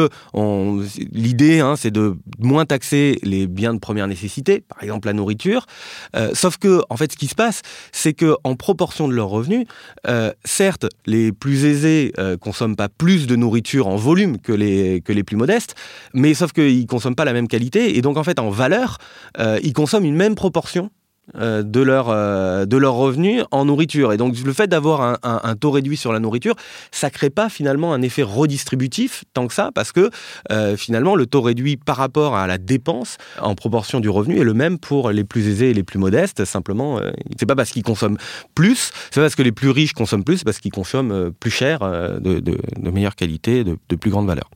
l'idée, 1.12 1.60
hein, 1.60 1.76
c'est 1.76 1.90
de 1.90 2.16
moins 2.38 2.64
taxer 2.64 3.18
les 3.22 3.46
biens 3.46 3.74
de 3.74 3.78
première 3.78 4.08
nécessité, 4.08 4.62
par 4.62 4.82
exemple 4.82 5.08
la 5.08 5.12
nourriture. 5.12 5.66
Euh, 6.16 6.30
sauf 6.32 6.56
que, 6.56 6.80
en 6.88 6.96
fait, 6.96 7.12
ce 7.12 7.16
qui 7.18 7.26
se 7.26 7.34
passe, 7.34 7.60
c'est 7.92 8.14
que 8.14 8.36
en 8.42 8.54
proportion 8.54 9.06
de 9.06 9.12
leurs 9.12 9.28
revenus, 9.28 9.66
euh, 10.08 10.32
certes, 10.46 10.86
les 11.04 11.30
plus 11.30 11.66
aisés 11.66 12.12
euh, 12.18 12.38
consomment 12.38 12.76
pas 12.76 12.88
plus 12.88 13.26
de 13.26 13.36
nourriture 13.36 13.86
en 13.86 13.96
volume 13.96 14.38
que 14.38 14.52
les 14.52 15.02
que 15.02 15.12
les 15.12 15.24
plus 15.24 15.36
modestes, 15.36 15.74
mais 16.14 16.32
sauf 16.32 16.52
qu'ils 16.52 16.86
consomment 16.86 17.14
pas 17.14 17.26
la 17.26 17.34
même 17.34 17.48
qualité, 17.48 17.98
et 17.98 18.02
donc 18.02 18.16
en 18.16 18.24
fait, 18.24 18.38
en 18.38 18.48
valeur, 18.48 18.96
ils 19.62 19.72
consomment 19.74 20.06
une 20.06 20.16
même 20.16 20.34
proportion 20.34 20.90
euh, 21.36 21.62
de 21.62 21.80
leur 21.80 22.08
euh, 22.08 22.64
revenus 22.90 23.44
en 23.50 23.64
nourriture. 23.64 24.12
Et 24.12 24.16
donc 24.16 24.36
le 24.38 24.52
fait 24.52 24.66
d'avoir 24.66 25.18
un, 25.22 25.56
taux 25.56 25.70
réduit 25.70 25.96
sur 25.96 26.12
la 26.12 26.18
nourriture 26.18 26.54
ça 26.90 27.10
crée 27.10 27.30
pas 27.30 27.48
finalement 27.48 27.92
un 27.92 28.02
effet 28.02 28.22
redistributif 28.22 29.24
tant 29.32 29.46
que 29.46 29.54
ça 29.54 29.70
parce 29.74 29.92
que 29.92 30.10
euh, 30.50 30.76
finalement 30.76 31.14
le 31.14 31.26
taux 31.26 31.40
réduit 31.40 31.76
par 31.76 31.96
rapport 31.96 32.36
à 32.36 32.46
la 32.46 32.58
dépense 32.58 33.16
en 33.40 33.54
proportion 33.54 34.00
du 34.00 34.08
revenu 34.08 34.38
est 34.40 34.44
le 34.44 34.54
même 34.54 34.78
pour 34.78 35.10
les 35.10 35.24
plus 35.24 35.48
aisés 35.48 35.70
et 35.70 35.74
les 35.74 35.82
plus 35.82 35.98
modestes. 35.98 36.44
Simplement 36.44 37.00
c'est 37.38 37.46
pas 37.46 37.56
parce 37.56 37.70
qu'ils 37.70 37.82
consomment 37.82 38.18
plus 38.54 38.90
c'est 39.10 39.20
pas 39.20 39.26
parce 39.26 39.36
que 39.36 39.42
les 39.42 39.52
plus 39.52 39.70
riches 39.70 39.92
consomment 39.92 40.24
plus 40.24 40.42
parce 40.42 40.58
qu'ils 40.58 40.72
consomment 40.72 41.30
plus 41.32 41.50
cher 41.50 41.80
de, 41.80 42.40
de, 42.40 42.90
meilleure 42.90 43.16
qualité 43.16 43.64
de, 43.64 43.96
plus 43.96 44.10
grande 44.10 44.26
valeur. 44.26 44.50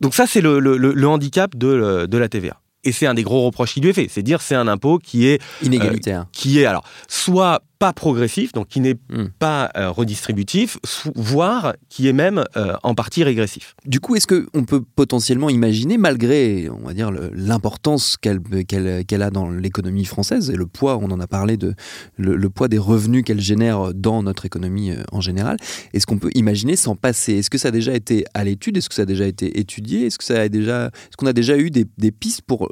Donc 0.00 0.14
ça 0.14 0.26
c'est 0.26 0.40
le, 0.40 0.58
le, 0.58 1.08
handicap 1.08 1.56
de, 1.56 2.06
de 2.06 2.18
la 2.18 2.28
TVA 2.28 2.61
et 2.84 2.92
c'est 2.92 3.06
un 3.06 3.14
des 3.14 3.22
gros 3.22 3.46
reproches 3.46 3.74
qui 3.74 3.80
lui 3.80 3.90
est 3.90 3.94
fait, 3.94 4.08
c'est 4.10 4.22
dire 4.22 4.42
c'est 4.42 4.54
un 4.54 4.68
impôt 4.68 4.98
qui 4.98 5.26
est 5.26 5.40
inégalitaire, 5.62 6.26
qui 6.32 6.60
est 6.60 6.66
alors 6.66 6.84
soit 7.08 7.62
pas 7.82 7.92
progressif, 7.92 8.52
donc 8.52 8.68
qui 8.68 8.78
n'est 8.78 8.94
hmm. 8.94 9.30
pas 9.40 9.68
euh, 9.76 9.90
redistributif, 9.90 10.78
voire 11.16 11.74
qui 11.88 12.06
est 12.06 12.12
même 12.12 12.44
euh, 12.56 12.74
en 12.84 12.94
partie 12.94 13.24
régressif. 13.24 13.74
Du 13.86 13.98
coup, 13.98 14.14
est-ce 14.14 14.28
qu'on 14.28 14.62
peut 14.62 14.84
potentiellement 14.94 15.50
imaginer, 15.50 15.98
malgré, 15.98 16.70
on 16.70 16.86
va 16.86 16.94
dire, 16.94 17.10
l'importance 17.34 18.16
qu'elle 18.18 19.22
a 19.22 19.30
dans 19.30 19.50
l'économie 19.50 20.04
française 20.04 20.50
et 20.50 20.54
le 20.54 20.68
poids, 20.68 20.96
on 20.98 21.10
en 21.10 21.18
a 21.18 21.26
parlé 21.26 21.56
de 21.56 21.74
le, 22.18 22.48
poids 22.50 22.68
des 22.68 22.78
revenus 22.78 23.24
qu'elle 23.24 23.40
génère 23.40 23.92
dans 23.92 24.22
notre 24.22 24.46
économie 24.46 24.92
euh, 24.92 25.02
en 25.10 25.20
général, 25.20 25.56
est-ce 25.92 26.06
qu'on 26.06 26.18
peut 26.18 26.30
imaginer 26.36 26.76
s'en 26.76 26.94
passer? 26.94 27.38
Est-ce 27.38 27.50
que 27.50 27.58
ça 27.58 27.68
a 27.68 27.72
déjà 27.72 27.94
été 27.94 28.26
à 28.32 28.44
l'étude? 28.44 28.76
Est-ce 28.76 28.90
que 28.90 28.94
ça 28.94 29.02
a 29.02 29.06
déjà 29.06 29.26
été 29.26 29.58
étudié? 29.58 30.06
Est-ce 30.06 30.18
que 30.18 30.24
ça 30.24 30.40
a 30.40 30.48
déjà, 30.48 30.86
est-ce 30.86 31.16
qu'on 31.16 31.26
a 31.26 31.32
déjà 31.32 31.58
eu 31.58 31.70
des, 31.70 31.86
des 31.98 32.12
pistes 32.12 32.42
pour 32.42 32.68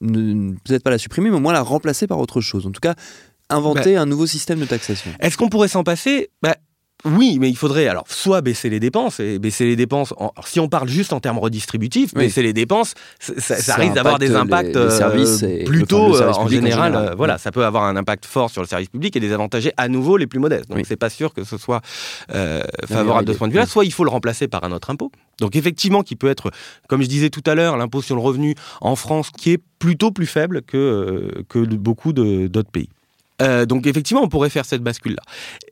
peut-être 0.00 0.84
pas 0.84 0.90
la 0.90 0.98
supprimer, 0.98 1.30
mais 1.30 1.36
au 1.38 1.40
moins 1.40 1.52
la 1.52 1.62
remplacer 1.62 2.06
par 2.06 2.20
autre 2.20 2.40
chose? 2.40 2.64
En 2.64 2.70
tout 2.70 2.80
cas, 2.80 2.94
inventer 3.54 3.94
bah, 3.94 4.02
un 4.02 4.06
nouveau 4.06 4.26
système 4.26 4.60
de 4.60 4.64
taxation. 4.64 5.10
Est-ce 5.20 5.36
qu'on 5.36 5.48
pourrait 5.48 5.68
s'en 5.68 5.84
passer? 5.84 6.30
Bah, 6.42 6.56
oui, 7.04 7.38
mais 7.40 7.48
il 7.48 7.56
faudrait 7.56 7.88
alors 7.88 8.04
soit 8.08 8.42
baisser 8.42 8.70
les 8.70 8.78
dépenses 8.78 9.18
et 9.18 9.38
baisser 9.38 9.64
les 9.64 9.74
dépenses. 9.74 10.14
si 10.46 10.60
on 10.60 10.68
parle 10.68 10.88
juste 10.88 11.12
en 11.12 11.20
termes 11.20 11.38
redistributifs, 11.38 12.14
baisser 12.14 12.42
les 12.42 12.52
dépenses, 12.52 12.94
ça, 13.18 13.74
risque 13.74 13.94
d'avoir 13.94 14.18
des 14.18 14.36
impacts 14.36 14.76
euh, 14.76 14.90
services 14.90 15.44
plutôt 15.64 16.16
euh, 16.16 16.32
en, 16.32 16.46
général. 16.46 16.94
Euh, 16.94 17.14
voilà, 17.16 17.38
ça 17.38 17.50
peut 17.50 17.64
avoir 17.64 17.84
un 17.84 17.96
impact 17.96 18.24
fort 18.24 18.50
sur 18.50 18.62
le 18.62 18.68
service 18.68 18.88
public 18.88 19.16
et 19.16 19.20
désavantager 19.20 19.72
à 19.76 19.88
nouveau 19.88 20.16
les 20.16 20.28
plus 20.28 20.38
modestes. 20.38 20.70
Donc 20.70 20.84
c'est 20.86 20.96
pas 20.96 21.10
sûr 21.10 21.34
que 21.34 21.42
ce 21.44 21.56
soit 21.58 21.80
favorable 22.88 23.26
de 23.26 23.32
ce 23.32 23.38
point 23.38 23.48
de 23.48 23.52
vue-là. 23.52 23.66
Soit 23.66 23.84
il 23.84 23.92
faut 23.92 24.04
le 24.04 24.10
remplacer 24.10 24.46
par 24.46 24.62
un 24.64 24.70
autre 24.70 24.90
impôt. 24.90 25.10
Donc 25.40 25.56
effectivement, 25.56 26.02
qui 26.02 26.14
peut 26.14 26.28
être, 26.28 26.50
comme 26.88 27.02
je 27.02 27.08
disais 27.08 27.30
tout 27.30 27.42
à 27.46 27.54
l'heure, 27.54 27.76
l'impôt 27.76 28.02
sur 28.02 28.14
le 28.14 28.22
revenu 28.22 28.54
en 28.80 28.94
France, 28.94 29.30
qui 29.36 29.50
est 29.50 29.62
plutôt 29.80 30.12
plus 30.12 30.26
faible 30.26 30.62
que 30.62 31.44
que 31.48 31.58
beaucoup 31.58 32.12
d'autres 32.12 32.70
pays. 32.70 32.88
Euh, 33.42 33.66
donc 33.66 33.86
effectivement, 33.86 34.22
on 34.22 34.28
pourrait 34.28 34.50
faire 34.50 34.64
cette 34.64 34.82
bascule-là. 34.82 35.22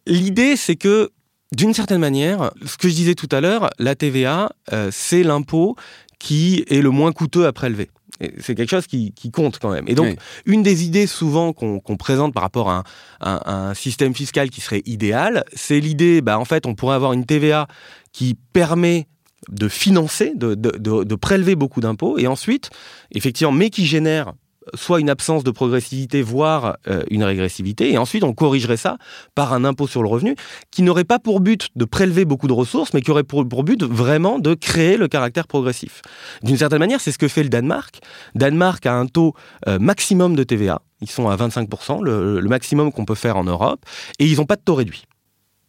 L'idée, 0.06 0.56
c'est 0.56 0.76
que 0.76 1.10
d'une 1.52 1.74
certaine 1.74 2.00
manière, 2.00 2.50
ce 2.64 2.76
que 2.76 2.88
je 2.88 2.94
disais 2.94 3.14
tout 3.14 3.28
à 3.32 3.40
l'heure, 3.40 3.70
la 3.78 3.94
TVA, 3.94 4.50
euh, 4.72 4.90
c'est 4.92 5.22
l'impôt 5.22 5.76
qui 6.18 6.64
est 6.68 6.82
le 6.82 6.90
moins 6.90 7.12
coûteux 7.12 7.46
à 7.46 7.52
prélever. 7.52 7.90
C'est 8.38 8.54
quelque 8.54 8.68
chose 8.68 8.86
qui, 8.86 9.14
compte 9.32 9.58
quand 9.58 9.70
même. 9.70 9.86
Et 9.88 9.94
donc, 9.94 10.18
une 10.44 10.62
des 10.62 10.84
idées 10.84 11.06
souvent 11.06 11.54
qu'on 11.54 11.96
présente 11.96 12.34
par 12.34 12.42
rapport 12.42 12.68
à 12.68 12.84
un, 13.22 13.72
système 13.72 14.14
fiscal 14.14 14.50
qui 14.50 14.60
serait 14.60 14.82
idéal, 14.84 15.44
c'est 15.54 15.80
l'idée, 15.80 16.20
bah, 16.20 16.38
en 16.38 16.44
fait, 16.44 16.66
on 16.66 16.74
pourrait 16.74 16.96
avoir 16.96 17.14
une 17.14 17.24
TVA 17.24 17.66
qui 18.12 18.36
permet 18.52 19.06
de 19.48 19.68
financer, 19.68 20.32
de, 20.34 20.54
de 20.54 21.14
prélever 21.14 21.54
beaucoup 21.54 21.80
d'impôts, 21.80 22.18
et 22.18 22.26
ensuite, 22.26 22.68
effectivement, 23.12 23.52
mais 23.52 23.70
qui 23.70 23.86
génère 23.86 24.34
soit 24.74 25.00
une 25.00 25.10
absence 25.10 25.44
de 25.44 25.50
progressivité, 25.50 26.22
voire 26.22 26.76
euh, 26.88 27.02
une 27.10 27.24
régressivité, 27.24 27.92
et 27.92 27.98
ensuite 27.98 28.24
on 28.24 28.32
corrigerait 28.32 28.76
ça 28.76 28.98
par 29.34 29.52
un 29.52 29.64
impôt 29.64 29.86
sur 29.86 30.02
le 30.02 30.08
revenu 30.08 30.36
qui 30.70 30.82
n'aurait 30.82 31.04
pas 31.04 31.18
pour 31.18 31.40
but 31.40 31.68
de 31.76 31.84
prélever 31.84 32.24
beaucoup 32.24 32.48
de 32.48 32.52
ressources, 32.52 32.94
mais 32.94 33.00
qui 33.00 33.10
aurait 33.10 33.24
pour, 33.24 33.44
but 33.44 33.82
vraiment 33.82 34.38
de 34.38 34.54
créer 34.54 34.96
le 34.96 35.08
caractère 35.08 35.46
progressif. 35.46 36.02
D'une 36.42 36.56
certaine 36.56 36.78
manière, 36.78 37.00
c'est 37.00 37.12
ce 37.12 37.18
que 37.18 37.28
fait 37.28 37.42
le 37.42 37.48
Danemark. 37.48 38.00
Danemark 38.34 38.84
a 38.86 38.94
un 38.94 39.06
taux 39.06 39.34
euh, 39.68 39.78
maximum 39.78 40.36
de 40.36 40.44
TVA, 40.44 40.82
ils 41.00 41.10
sont 41.10 41.28
à 41.28 41.36
25%, 41.36 42.02
le 42.02 42.40
maximum 42.48 42.92
qu'on 42.92 43.04
peut 43.04 43.14
faire 43.14 43.36
en 43.36 43.44
Europe, 43.44 43.84
et 44.18 44.26
ils 44.26 44.36
n'ont 44.36 44.46
pas 44.46 44.56
de 44.56 44.62
taux 44.62 44.74
réduit. 44.74 45.04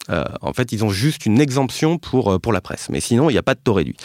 Euh, 0.10 0.24
en 0.42 0.54
fait, 0.54 0.72
ils 0.72 0.84
ont 0.84 0.90
juste 0.90 1.26
une 1.26 1.40
exemption 1.40 1.98
pour, 1.98 2.32
euh, 2.32 2.40
pour 2.40 2.54
la 2.54 2.62
presse. 2.62 2.90
Mais 2.90 3.00
sinon, 3.00 3.30
il 3.30 3.34
n'y 3.34 3.40
a 3.40 3.44
pas 3.44 3.54
de 3.54 3.60
taux 3.60 3.74
réduit. 3.74 3.96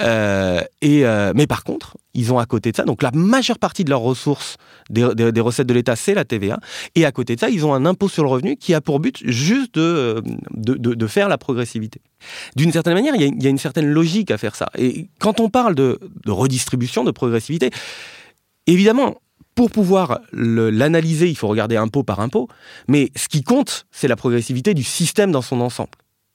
Euh, 0.00 0.62
et, 0.80 1.04
mais 1.34 1.46
par 1.46 1.64
contre, 1.64 1.96
ils 2.14 2.32
ont 2.32 2.38
à 2.38 2.46
côté 2.46 2.72
de 2.72 2.76
ça, 2.76 2.84
donc 2.84 3.02
la 3.02 3.10
majeure 3.12 3.58
partie 3.58 3.84
de 3.84 3.90
leurs 3.90 4.00
ressources, 4.00 4.56
des, 4.90 5.40
recettes 5.40 5.66
de 5.66 5.74
l'État, 5.74 5.96
c'est 5.96 6.14
la 6.14 6.24
TVA. 6.24 6.58
Et 6.94 7.04
à 7.04 7.12
côté 7.12 7.36
de 7.36 7.40
ça, 7.40 7.48
ils 7.48 7.64
ont 7.64 7.74
un 7.74 7.86
impôt 7.86 8.08
sur 8.08 8.22
le 8.22 8.28
revenu 8.28 8.56
qui 8.56 8.74
a 8.74 8.80
pour 8.80 9.00
but 9.00 9.22
juste 9.24 9.74
de, 9.74 10.22
de, 10.52 11.06
faire 11.06 11.28
la 11.28 11.38
progressivité. 11.38 12.00
D'une 12.56 12.72
certaine 12.72 12.94
manière, 12.94 13.14
il 13.14 13.42
y, 13.42 13.46
a, 13.46 13.50
une 13.50 13.58
certaine 13.58 13.86
logique 13.86 14.30
à 14.30 14.38
faire 14.38 14.56
ça. 14.56 14.70
Et 14.76 15.08
quand 15.18 15.40
on 15.40 15.48
parle 15.48 15.74
de, 15.74 15.98
redistribution, 16.26 17.04
de 17.04 17.10
progressivité, 17.10 17.70
évidemment, 18.66 19.16
pour 19.54 19.70
pouvoir 19.70 20.20
l'analyser, 20.32 21.28
il 21.28 21.36
faut 21.36 21.48
regarder 21.48 21.76
impôt 21.76 22.02
par 22.02 22.20
impôt, 22.20 22.48
mais 22.88 23.10
ce 23.16 23.28
qui 23.28 23.42
compte, 23.42 23.86
c'est 23.90 24.08
la 24.08 24.16
progressivité 24.16 24.74
du 24.74 24.82
système 24.82 25.32
dans 25.32 25.42
son 25.42 25.60
ensemble. 25.60 25.90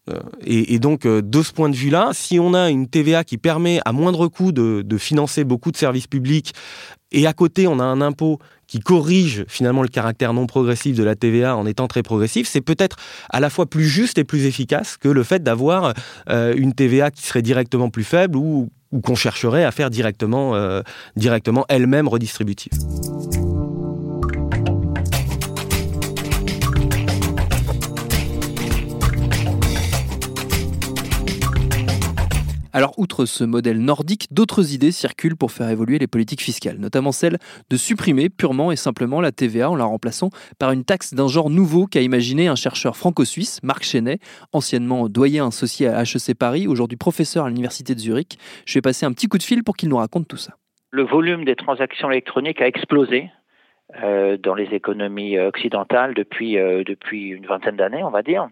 Euh, 0.10 0.20
et, 0.46 0.80
donc, 0.80 1.06
euh, 1.06 1.22
de 1.22 1.42
ce 1.42 1.52
point 1.52 1.70
de 1.70 1.76
vue-là, 1.76 2.12
si 2.14 2.40
on 2.40 2.54
a 2.54 2.70
une 2.70 2.88
TVA 2.88 3.24
qui 3.24 3.38
permet 3.38 3.80
à 3.86 3.92
moindre 3.92 4.28
coût 4.28 4.52
de, 4.52 4.98
financer 4.98 5.44
beaucoup 5.44 5.72
de 5.72 5.78
services 5.78 6.08
publics, 6.08 6.54
et 7.12 7.26
à 7.26 7.34
côté, 7.34 7.68
on 7.68 7.80
a 7.80 7.84
un 7.84 8.02
impôt 8.02 8.40
qui 8.68 8.80
corrige 8.80 9.46
finalement 9.48 9.82
le 9.82 9.88
caractère 9.88 10.34
non 10.34 10.46
progressif 10.46 10.96
de 10.96 11.04
la 11.04 11.16
TVA 11.16 11.56
en 11.56 11.66
étant 11.66 11.88
très 11.88 12.04
progressif, 12.04 12.50
c'est 12.50 12.62
peut-être 12.62 12.98
à 13.30 13.40
la 13.40 13.50
fois 13.50 13.66
plus 13.66 13.86
juste 13.86 14.18
et 14.18 14.26
plus 14.26 14.46
efficace 14.46 14.98
que 14.98 15.08
le 15.08 15.24
fait 15.24 15.42
d'avoir 15.42 15.94
euh, 16.30 16.54
une 16.56 16.74
TVA 16.74 17.10
qui 17.10 17.24
serait 17.24 17.42
directement 17.42 17.90
plus 17.90 18.04
faible 18.04 18.36
ou 18.36 18.70
ou 18.98 19.02
qu'on 19.02 19.16
chercherait 19.16 19.64
à 19.64 19.72
faire 19.72 19.92
directement, 19.92 20.56
euh, 20.56 20.82
directement 21.16 21.66
elle-même 21.70 22.08
redistributive. 22.08 22.74
Alors, 32.74 32.94
outre 32.98 33.26
ce 33.26 33.44
modèle 33.44 33.80
nordique, 33.80 34.28
d'autres 34.32 34.74
idées 34.74 34.92
circulent 34.92 35.38
pour 35.38 35.52
faire 35.52 35.70
évoluer 35.70 36.00
les 36.00 36.08
politiques 36.08 36.42
fiscales, 36.42 36.78
notamment 36.78 37.12
celle 37.12 37.38
de 37.70 37.78
supprimer 37.78 38.30
purement 38.30 38.72
et 38.72 38.76
simplement 38.76 39.22
la 39.22 39.32
TVA 39.32 39.70
en 39.70 39.76
la 39.76 39.86
remplaçant 39.86 40.30
par 40.60 40.72
une 40.72 40.84
taxe 40.84 41.14
d'un 41.14 41.28
genre 41.28 41.50
nouveau 41.50 41.88
qu'a 41.88 42.02
imaginé 42.02 42.48
un 42.48 42.56
chercheur 42.56 42.96
franco-suisse, 42.98 43.62
Marc 43.64 43.84
Chenet, 43.84 44.20
anciennement 44.54 45.10
doyen 45.10 45.48
associé 45.48 45.88
à 45.88 46.02
HEC 46.02 46.36
Paris, 46.38 46.68
aujourd'hui 46.68 46.98
professeur 46.98 47.46
à 47.46 47.50
l'université 47.50 47.96
de 47.96 48.00
Zurich. 48.00 48.38
Je 48.66 48.74
vais 48.76 48.82
passer 48.82 49.06
un 49.06 49.14
petit 49.14 49.28
coup 49.28 49.38
de 49.38 49.44
fil 49.44 49.64
pour 49.64 49.76
qu'il 49.76 49.90
nous 49.90 49.98
raconte 49.98 50.28
tout 50.28 50.38
ça. 50.38 50.54
Le 50.92 51.04
volume 51.04 51.46
des 51.46 51.56
transactions 51.56 52.10
électroniques 52.12 52.62
a 52.62 52.68
explosé 52.68 53.30
euh, 54.04 54.38
dans 54.38 54.56
les 54.56 54.68
économies 54.74 55.40
occidentales 55.40 56.14
depuis, 56.14 56.58
euh, 56.58 56.84
depuis 56.86 57.30
une 57.30 57.46
vingtaine 57.46 57.78
d'années, 57.78 58.04
on 58.04 58.10
va 58.10 58.22
dire. 58.22 58.50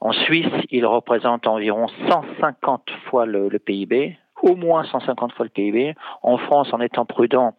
En 0.00 0.12
Suisse, 0.12 0.46
il 0.70 0.86
représente 0.86 1.46
environ 1.46 1.88
150 2.08 2.90
fois 3.08 3.26
le, 3.26 3.48
PIB, 3.58 4.16
au 4.42 4.56
moins 4.56 4.84
150 4.84 5.32
fois 5.32 5.44
le 5.46 5.50
PIB. 5.50 5.94
En 6.22 6.38
France, 6.38 6.72
en 6.72 6.80
étant 6.80 7.04
prudent, 7.04 7.54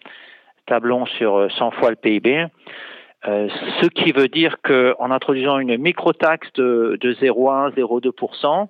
tablons 0.66 1.06
sur 1.06 1.52
100 1.52 1.72
fois 1.72 1.90
le 1.90 1.96
PIB. 1.96 2.46
Euh, 3.28 3.50
ce 3.82 3.88
qui 3.88 4.12
veut 4.12 4.28
dire 4.28 4.58
qu'en 4.62 5.12
introduisant 5.12 5.58
une 5.60 5.78
micro-taxe 5.78 6.54
de, 6.54 6.98
de 7.02 7.14
0,1, 7.14 7.74
0,2%, 7.74 8.68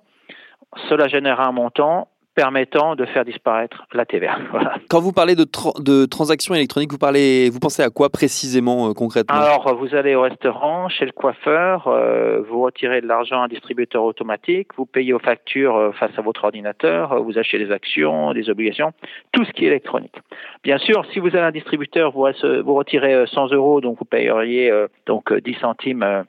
cela 0.88 1.08
génère 1.08 1.40
un 1.40 1.52
montant 1.52 2.08
permettant 2.38 2.94
de 2.94 3.04
faire 3.04 3.24
disparaître 3.24 3.84
la 3.92 4.06
TVA. 4.06 4.38
Quand 4.88 5.00
vous 5.00 5.10
parlez 5.10 5.34
de, 5.34 5.44
de, 5.80 6.06
transactions 6.06 6.54
électroniques, 6.54 6.92
vous, 6.92 6.98
parlez, 6.98 7.50
vous 7.50 7.58
pensez 7.58 7.82
à 7.82 7.90
quoi 7.90 8.10
précisément, 8.10 8.90
euh, 8.90 8.92
concrètement? 8.92 9.34
Alors, 9.34 9.74
vous 9.74 9.92
allez 9.96 10.14
au 10.14 10.20
restaurant, 10.20 10.88
chez 10.88 11.04
le 11.04 11.10
coiffeur, 11.10 11.88
euh, 11.88 12.40
vous 12.48 12.62
retirez 12.62 13.00
de 13.00 13.08
l'argent 13.08 13.40
à 13.40 13.46
un 13.46 13.48
distributeur 13.48 14.04
automatique, 14.04 14.68
vous 14.76 14.86
payez 14.86 15.12
aux 15.12 15.18
factures 15.18 15.74
euh, 15.74 15.90
face 15.90 16.12
à 16.16 16.22
votre 16.22 16.44
ordinateur, 16.44 17.20
vous 17.24 17.38
achetez 17.38 17.58
des 17.58 17.72
actions, 17.72 18.32
des 18.32 18.48
obligations, 18.48 18.92
tout 19.32 19.44
ce 19.44 19.50
qui 19.50 19.64
est 19.64 19.68
électronique. 19.68 20.14
Bien 20.62 20.78
sûr, 20.78 21.04
si 21.12 21.18
vous 21.18 21.34
avez 21.34 21.40
un 21.40 21.50
distributeur, 21.50 22.12
vous, 22.12 22.24
vous 22.64 22.74
retirez 22.74 23.26
100 23.26 23.48
euros, 23.48 23.80
donc 23.80 23.98
vous 23.98 24.04
payeriez 24.04 24.72
donc 25.06 25.34
10 25.34 25.54
centimes 25.60 26.24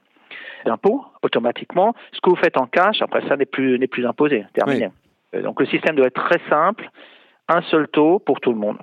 d'impôt 0.66 1.04
automatiquement. 1.22 1.94
Ce 2.12 2.20
que 2.20 2.30
vous 2.30 2.36
faites 2.36 2.56
en 2.56 2.66
cash, 2.66 3.00
après 3.00 3.22
ça 3.28 3.36
n'est 3.36 3.46
plus, 3.46 3.78
n'est 3.78 3.86
plus 3.86 4.04
imposé, 4.06 4.44
terminé. 4.54 4.88
Donc 5.32 5.60
le 5.60 5.66
système 5.66 5.96
doit 5.96 6.06
être 6.06 6.22
très 6.28 6.40
simple, 6.48 6.90
un 7.48 7.62
seul 7.62 7.88
taux 7.88 8.18
pour 8.18 8.40
tout 8.40 8.52
le 8.52 8.58
monde. 8.58 8.78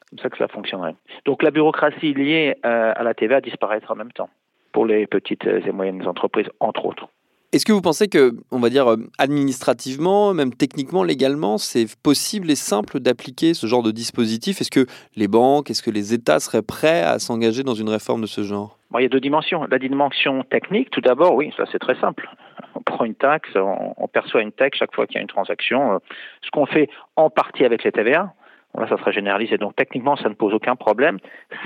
C'est 0.00 0.08
comme 0.10 0.18
ça 0.20 0.30
que 0.30 0.38
ça 0.38 0.48
fonctionnerait. 0.48 0.94
Donc 1.24 1.42
la 1.42 1.50
bureaucratie 1.50 2.14
liée 2.14 2.56
euh, 2.64 2.92
à 2.94 3.02
la 3.02 3.14
TVA 3.14 3.40
disparaîtra 3.40 3.94
en 3.94 3.96
même 3.96 4.12
temps 4.12 4.30
pour 4.72 4.86
les 4.86 5.06
petites 5.06 5.46
et 5.46 5.72
moyennes 5.72 6.06
entreprises, 6.06 6.48
entre 6.60 6.84
autres. 6.84 7.08
Est-ce 7.52 7.64
que 7.64 7.72
vous 7.72 7.80
pensez 7.80 8.08
que, 8.08 8.34
on 8.50 8.58
va 8.58 8.68
dire, 8.68 8.88
euh, 8.88 8.96
administrativement, 9.16 10.34
même 10.34 10.52
techniquement, 10.52 11.02
légalement, 11.02 11.56
c'est 11.56 11.86
possible 12.02 12.50
et 12.50 12.54
simple 12.54 13.00
d'appliquer 13.00 13.54
ce 13.54 13.66
genre 13.66 13.82
de 13.82 13.90
dispositif? 13.90 14.60
Est-ce 14.60 14.70
que 14.70 14.86
les 15.16 15.28
banques, 15.28 15.70
est-ce 15.70 15.82
que 15.82 15.90
les 15.90 16.12
États 16.12 16.40
seraient 16.40 16.62
prêts 16.62 17.02
à 17.02 17.18
s'engager 17.18 17.62
dans 17.62 17.74
une 17.74 17.88
réforme 17.88 18.20
de 18.20 18.26
ce 18.26 18.42
genre? 18.42 18.77
Il 18.96 19.02
y 19.02 19.06
a 19.06 19.08
deux 19.08 19.20
dimensions. 19.20 19.66
La 19.70 19.78
dimension 19.78 20.44
technique, 20.44 20.90
tout 20.90 21.00
d'abord, 21.00 21.34
oui, 21.34 21.52
ça 21.56 21.64
c'est 21.70 21.78
très 21.78 21.94
simple 21.96 22.28
on 22.74 22.82
prend 22.82 23.04
une 23.04 23.14
taxe, 23.14 23.50
on, 23.56 24.08
perçoit 24.08 24.42
une 24.42 24.52
taxe 24.52 24.78
chaque 24.78 24.94
fois 24.94 25.06
qu'il 25.06 25.16
y 25.16 25.18
a 25.18 25.22
une 25.22 25.28
transaction. 25.28 25.94
Euh, 25.94 25.98
ce 26.42 26.50
qu'on 26.50 26.66
fait 26.66 26.88
en 27.16 27.30
partie 27.30 27.64
avec 27.64 27.84
les 27.84 27.92
TVA, 27.92 28.32
là, 28.76 28.88
ça 28.88 28.96
sera 28.96 29.10
généralisé. 29.10 29.58
Donc, 29.58 29.74
techniquement, 29.76 30.16
ça 30.16 30.28
ne 30.28 30.34
pose 30.34 30.54
aucun 30.54 30.76
problème. 30.76 31.18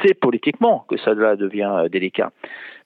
C'est 0.02 0.14
politiquement 0.14 0.84
que 0.88 0.96
ça 0.98 1.14
devient 1.14 1.70
euh, 1.70 1.88
délicat. 1.88 2.30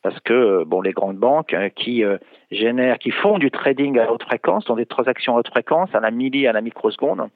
Parce 0.03 0.19
que, 0.21 0.33
euh, 0.33 0.65
bon, 0.65 0.81
les 0.81 0.93
grandes 0.93 1.17
banques 1.17 1.57
qui 1.77 2.05
génèrent, 2.51 2.99
qui 2.99 3.11
font 3.11 3.39
du 3.39 3.51
trading 3.51 3.99
à 3.99 4.11
haute 4.11 4.23
fréquence, 4.23 4.65
dans 4.67 4.77
des 4.77 4.87
transactions 4.87 5.37
à 5.37 5.41
haute 5.41 5.49
fréquence, 5.49 5.95
à 5.95 6.01
la 6.01 6.11
milli, 6.11 6.47
à 6.47 6.53
la 6.53 6.61
microseconde, 6.61 7.29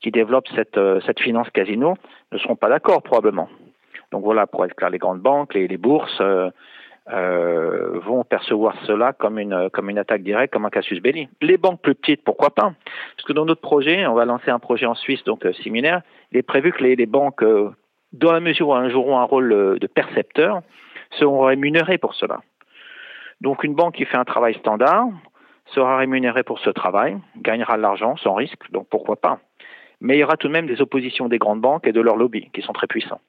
qui 0.00 0.10
développent 0.10 0.48
cette, 0.54 0.78
cette 1.04 1.20
finance 1.20 1.50
casino, 1.50 1.96
ne 2.32 2.38
seront 2.38 2.56
pas 2.56 2.68
d'accord, 2.68 3.02
probablement. 3.02 3.48
Donc 4.12 4.24
voilà, 4.24 4.46
pour 4.46 4.64
être 4.64 4.74
clair, 4.74 4.90
les 4.90 4.98
grandes 4.98 5.20
banques, 5.20 5.54
les, 5.54 5.68
les 5.68 5.76
bourses, 5.76 6.20
euh, 7.10 7.98
vont 8.00 8.22
percevoir 8.24 8.74
cela 8.84 9.12
comme 9.12 9.38
une, 9.38 9.70
comme 9.70 9.88
une 9.88 9.98
attaque 9.98 10.22
directe, 10.22 10.52
comme 10.52 10.66
un 10.66 10.70
casus 10.70 11.00
belli. 11.00 11.28
Les 11.40 11.56
banques 11.56 11.80
plus 11.80 11.94
petites, 11.94 12.22
pourquoi 12.22 12.50
pas? 12.50 12.74
Parce 13.16 13.26
que 13.26 13.32
dans 13.32 13.46
notre 13.46 13.60
projet, 13.60 14.06
on 14.06 14.14
va 14.14 14.24
lancer 14.24 14.50
un 14.50 14.58
projet 14.58 14.86
en 14.86 14.94
Suisse, 14.94 15.24
donc 15.24 15.46
euh, 15.46 15.52
similaire, 15.54 16.02
il 16.32 16.38
est 16.38 16.42
prévu 16.42 16.72
que 16.72 16.82
les, 16.82 16.96
les 16.96 17.06
banques, 17.06 17.42
euh, 17.42 17.70
dans 18.12 18.32
la 18.32 18.40
mesure 18.40 18.68
où 18.68 18.76
elles 18.76 18.90
joueront 18.90 19.18
un 19.18 19.24
rôle 19.24 19.78
de 19.78 19.86
percepteur, 19.86 20.60
seront 21.18 21.40
rémunérées 21.40 21.98
pour 21.98 22.14
cela. 22.14 22.40
Donc 23.40 23.64
une 23.64 23.74
banque 23.74 23.94
qui 23.94 24.04
fait 24.04 24.18
un 24.18 24.24
travail 24.24 24.54
standard 24.54 25.06
sera 25.66 25.96
rémunérée 25.98 26.42
pour 26.42 26.58
ce 26.58 26.70
travail, 26.70 27.16
gagnera 27.36 27.76
de 27.76 27.82
l'argent 27.82 28.16
sans 28.16 28.34
risque, 28.34 28.70
donc 28.70 28.86
pourquoi 28.88 29.16
pas 29.16 29.38
mais 30.00 30.16
il 30.16 30.20
y 30.20 30.24
aura 30.24 30.36
tout 30.36 30.48
de 30.48 30.52
même 30.52 30.66
des 30.66 30.80
oppositions 30.80 31.28
des 31.28 31.38
grandes 31.38 31.60
banques 31.60 31.86
et 31.86 31.92
de 31.92 32.00
leurs 32.00 32.16
lobbies 32.16 32.50
qui 32.52 32.62
sont 32.62 32.72
très 32.72 32.86
puissants. 32.86 33.20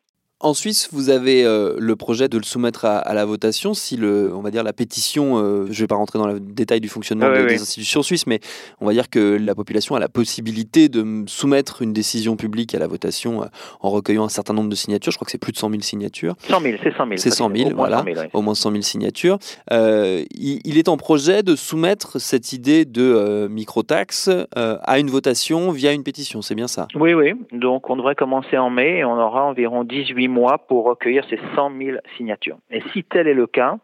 En 0.42 0.54
Suisse, 0.54 0.88
vous 0.94 1.10
avez 1.10 1.44
euh, 1.44 1.76
le 1.80 1.98
projet 1.98 2.30
de 2.30 2.38
le 2.38 2.44
soumettre 2.44 2.86
à, 2.86 3.14
la 3.14 3.26
votation 3.26 3.74
si 3.74 3.98
le, 3.98 4.32
on 4.34 4.40
va 4.40 4.52
dire 4.52 4.64
la 4.64 4.72
pétition. 4.72 5.38
Euh, 5.38 5.66
je 5.66 5.72
ne 5.72 5.84
vais 5.84 5.88
pas 5.88 5.96
rentrer 5.96 6.18
dans 6.18 6.28
le 6.28 6.40
détail 6.40 6.80
du 6.80 6.88
fonctionnement 6.88 7.30
des 7.30 7.62
institutions 7.62 8.04
suisses, 8.04 8.26
mais 8.26 8.40
on 8.80 8.86
va 8.86 8.94
dire 8.94 9.10
que 9.10 9.38
la 9.38 9.54
population 9.54 9.96
a 9.96 10.00
la 10.00 10.08
possibilité 10.08 10.88
de 10.88 11.26
soumettre 11.28 11.82
une 11.82 11.92
décision 11.92 12.38
publique 12.38 12.74
à 12.74 12.80
la 12.80 12.88
votation 12.88 13.44
euh, 13.44 13.48
en 13.82 13.90
recueillant 13.90 14.24
un 14.24 14.30
certain 14.30 14.54
nombre 14.54 14.70
de 14.70 14.76
signatures. 14.76 15.12
Je 15.12 15.18
crois 15.18 15.26
que 15.26 15.32
c'est 15.32 15.38
plus 15.38 15.52
de 15.52 15.58
100 15.58 15.72
000 15.72 15.82
signatures. 15.82 16.36
100 16.48 16.62
000, 16.62 16.78
c'est 16.84 16.96
100 16.96 17.06
000. 17.06 17.18
C'est 17.18 17.32
100 17.32 17.52
000, 17.54 17.72
voilà, 17.76 18.06
au 18.32 18.42
moins 18.42 18.56
100 18.56 18.72
000 18.72 18.82
signatures. 18.82 19.40
Il, 19.70 20.78
est 20.78 20.88
en 20.88 20.96
projet 20.96 21.44
de 21.44 21.58
soumettre 21.58 22.22
cette 22.22 22.54
idée 22.54 22.86
de 22.86 23.50
microtaxe 23.52 24.30
à 24.56 25.00
une 25.00 25.10
votation 25.10 25.72
via 25.72 25.92
une 25.92 26.04
pétition. 26.04 26.42
C'est 26.42 26.56
bien 26.56 26.70
ça? 26.70 26.88
Oui, 26.96 27.14
oui. 27.14 27.34
Donc 27.52 27.90
on 27.90 27.98
devrait 27.98 28.16
commencer 28.16 28.58
en 28.58 28.70
mai 28.70 29.00
et 29.00 29.04
on 29.04 29.20
aura 29.20 29.44
environ 29.44 29.84
18 29.84 30.29
mois 30.30 30.58
pour 30.58 30.86
recueillir 30.86 31.26
ces 31.30 31.40
100 31.56 31.72
000 31.78 31.98
signatures. 32.18 32.58
Et 32.70 32.82
si 32.94 33.04
tel 33.04 33.28
est 33.28 33.34
le 33.34 33.48
cas, 33.48 33.78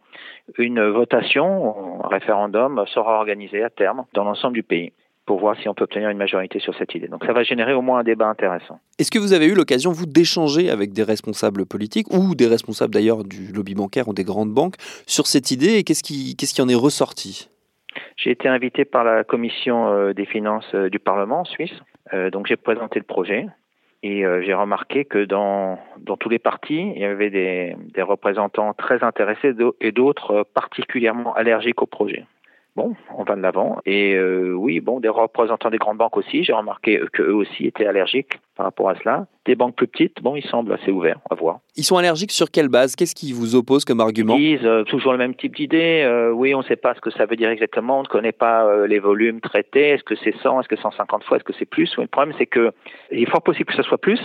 une 0.57 0.81
votation, 0.89 2.03
un 2.03 2.07
référendum 2.07 2.83
sera 2.87 3.17
organisé 3.17 3.63
à 3.63 3.69
terme 3.69 4.05
dans 4.13 4.23
l'ensemble 4.23 4.53
du 4.53 4.63
pays 4.63 4.93
pour 5.25 5.39
voir 5.39 5.59
si 5.59 5.67
on 5.67 5.73
peut 5.73 5.85
obtenir 5.85 6.09
une 6.09 6.17
majorité 6.17 6.59
sur 6.59 6.75
cette 6.75 6.93
idée. 6.93 7.07
Donc 7.07 7.25
ça 7.25 7.33
va 7.33 7.43
générer 7.43 7.73
au 7.73 7.81
moins 7.81 7.99
un 7.99 8.03
débat 8.03 8.27
intéressant. 8.27 8.79
Est-ce 8.99 9.09
que 9.09 9.17
vous 9.17 9.33
avez 9.33 9.47
eu 9.47 9.55
l'occasion, 9.55 9.91
vous, 9.91 10.05
d'échanger 10.05 10.69
avec 10.69 10.93
des 10.93 11.03
responsables 11.03 11.65
politiques 11.65 12.07
ou 12.13 12.35
des 12.35 12.47
responsables 12.47 12.93
d'ailleurs 12.93 13.23
du 13.23 13.51
lobby 13.51 13.73
bancaire 13.73 14.07
ou 14.07 14.13
des 14.13 14.23
grandes 14.23 14.53
banques 14.53 14.75
sur 15.07 15.25
cette 15.25 15.51
idée 15.51 15.77
et 15.77 15.83
qu'est-ce 15.83 16.03
qui, 16.03 16.35
qu'est-ce 16.35 16.53
qui 16.53 16.61
en 16.61 16.69
est 16.69 16.75
ressorti? 16.75 17.49
J'ai 18.17 18.31
été 18.31 18.47
invité 18.47 18.85
par 18.85 19.03
la 19.03 19.23
commission 19.23 19.87
euh, 19.87 20.13
des 20.13 20.25
finances 20.25 20.69
euh, 20.75 20.89
du 20.89 20.99
Parlement 20.99 21.41
en 21.41 21.45
Suisse. 21.45 21.73
Euh, 22.13 22.29
donc 22.29 22.47
j'ai 22.47 22.57
présenté 22.57 22.99
le 22.99 23.05
projet. 23.05 23.47
Et 24.07 24.23
euh, 24.23 24.43
j'ai 24.43 24.53
remarqué 24.53 25.03
que 25.03 25.25
dans, 25.25 25.79
dans 25.97 26.15
tous 26.15 26.29
les 26.29 26.37
partis, 26.37 26.91
il 26.95 27.01
y 27.01 27.05
avait 27.05 27.31
des, 27.31 27.75
des 27.91 28.03
représentants 28.03 28.75
très 28.75 29.03
intéressés 29.03 29.55
et 29.81 29.91
d'autres 29.91 30.45
particulièrement 30.53 31.33
allergiques 31.33 31.81
au 31.81 31.87
projet. 31.87 32.23
Bon, 32.75 32.93
on 33.17 33.23
va 33.23 33.37
de 33.37 33.41
l'avant. 33.41 33.77
Et 33.85 34.15
euh, 34.15 34.51
oui, 34.51 34.81
bon, 34.81 34.99
des 34.99 35.07
représentants 35.07 35.69
des 35.69 35.77
grandes 35.77 35.97
banques 35.97 36.17
aussi, 36.17 36.43
j'ai 36.43 36.51
remarqué 36.51 36.99
qu'eux 37.13 37.31
aussi 37.31 37.65
étaient 37.65 37.85
allergiques 37.85 38.39
par 38.57 38.65
rapport 38.65 38.89
à 38.89 38.95
cela. 38.95 39.27
Des 39.45 39.55
banques 39.55 39.75
plus 39.75 39.87
petites, 39.87 40.21
bon, 40.21 40.35
ils 40.35 40.45
semblent 40.45 40.73
assez 40.73 40.91
ouverts, 40.91 41.19
à 41.29 41.35
voir. 41.35 41.59
Ils 41.77 41.85
sont 41.85 41.95
allergiques 41.95 42.31
sur 42.31 42.51
quelle 42.51 42.67
base? 42.67 42.97
Qu'est-ce 42.97 43.15
qui 43.15 43.31
vous 43.31 43.55
oppose 43.55 43.85
comme 43.85 44.01
argument? 44.01 44.35
Ils 44.35 44.57
disent 44.57 44.67
euh, 44.67 44.83
toujours 44.83 45.13
le 45.13 45.17
même 45.17 45.35
type 45.35 45.55
d'idée. 45.55 46.03
Euh, 46.03 46.31
oui, 46.31 46.53
on 46.53 46.59
ne 46.59 46.63
sait 46.65 46.75
pas 46.75 46.93
ce 46.95 46.99
que 46.99 47.11
ça 47.11 47.25
veut 47.25 47.37
dire 47.37 47.49
exactement, 47.49 47.99
on 47.99 48.03
ne 48.03 48.07
connaît 48.07 48.33
pas 48.33 48.85
les 48.87 48.99
volumes 48.99 49.39
traités. 49.39 49.91
Est-ce 49.91 50.03
que 50.03 50.15
c'est 50.21 50.35
100 50.43 50.59
Est-ce 50.59 50.67
que 50.67 50.75
150 50.75 51.23
fois? 51.23 51.37
Est-ce 51.37 51.45
que 51.45 51.53
c'est 51.57 51.65
plus? 51.65 51.95
Le 51.97 52.07
problème, 52.07 52.35
c'est 52.37 52.45
que 52.45 52.73
il 53.09 53.23
est 53.23 53.31
fort 53.31 53.41
possible 53.41 53.69
que 53.69 53.75
ce 53.75 53.83
soit 53.83 53.99
plus. 53.99 54.19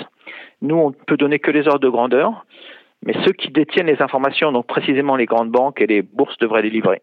Nous, 0.61 0.77
on 0.77 0.91
peut 0.91 1.17
donner 1.17 1.39
que 1.39 1.53
les 1.53 1.69
ordres 1.69 1.81
de 1.81 1.89
grandeur. 1.89 2.45
Mais 3.07 3.15
ceux 3.25 3.33
qui 3.33 3.51
détiennent 3.51 3.87
les 3.87 4.03
informations, 4.03 4.53
donc 4.53 4.67
précisément 4.67 5.17
les 5.17 5.25
grandes 5.25 5.51
banques 5.51 5.81
et 5.81 5.87
les 5.87 6.03
bourses, 6.03 6.37
devraient 6.39 6.63
les 6.63 6.69
livrer. 6.71 7.01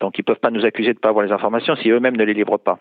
Donc 0.00 0.18
ils 0.18 0.22
ne 0.22 0.24
peuvent 0.24 0.40
pas 0.40 0.50
nous 0.50 0.64
accuser 0.64 0.88
de 0.88 0.98
ne 0.98 1.00
pas 1.00 1.10
avoir 1.10 1.24
les 1.24 1.32
informations 1.32 1.76
si 1.76 1.90
eux-mêmes 1.90 2.16
ne 2.16 2.24
les 2.24 2.34
livrent 2.34 2.58
pas. 2.58 2.78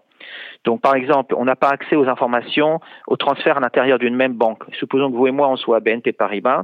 Donc 0.63 0.81
par 0.81 0.95
exemple, 0.95 1.35
on 1.37 1.45
n'a 1.45 1.55
pas 1.55 1.69
accès 1.69 1.95
aux 1.95 2.07
informations 2.07 2.79
au 3.07 3.17
transfert 3.17 3.57
à 3.57 3.59
l'intérieur 3.59 3.99
d'une 3.99 4.15
même 4.15 4.33
banque. 4.33 4.63
Supposons 4.73 5.11
que 5.11 5.15
vous 5.15 5.27
et 5.27 5.31
moi 5.31 5.49
on 5.49 5.57
soit 5.57 5.77
à 5.77 5.79
BNP 5.79 6.13
Paribas, 6.13 6.63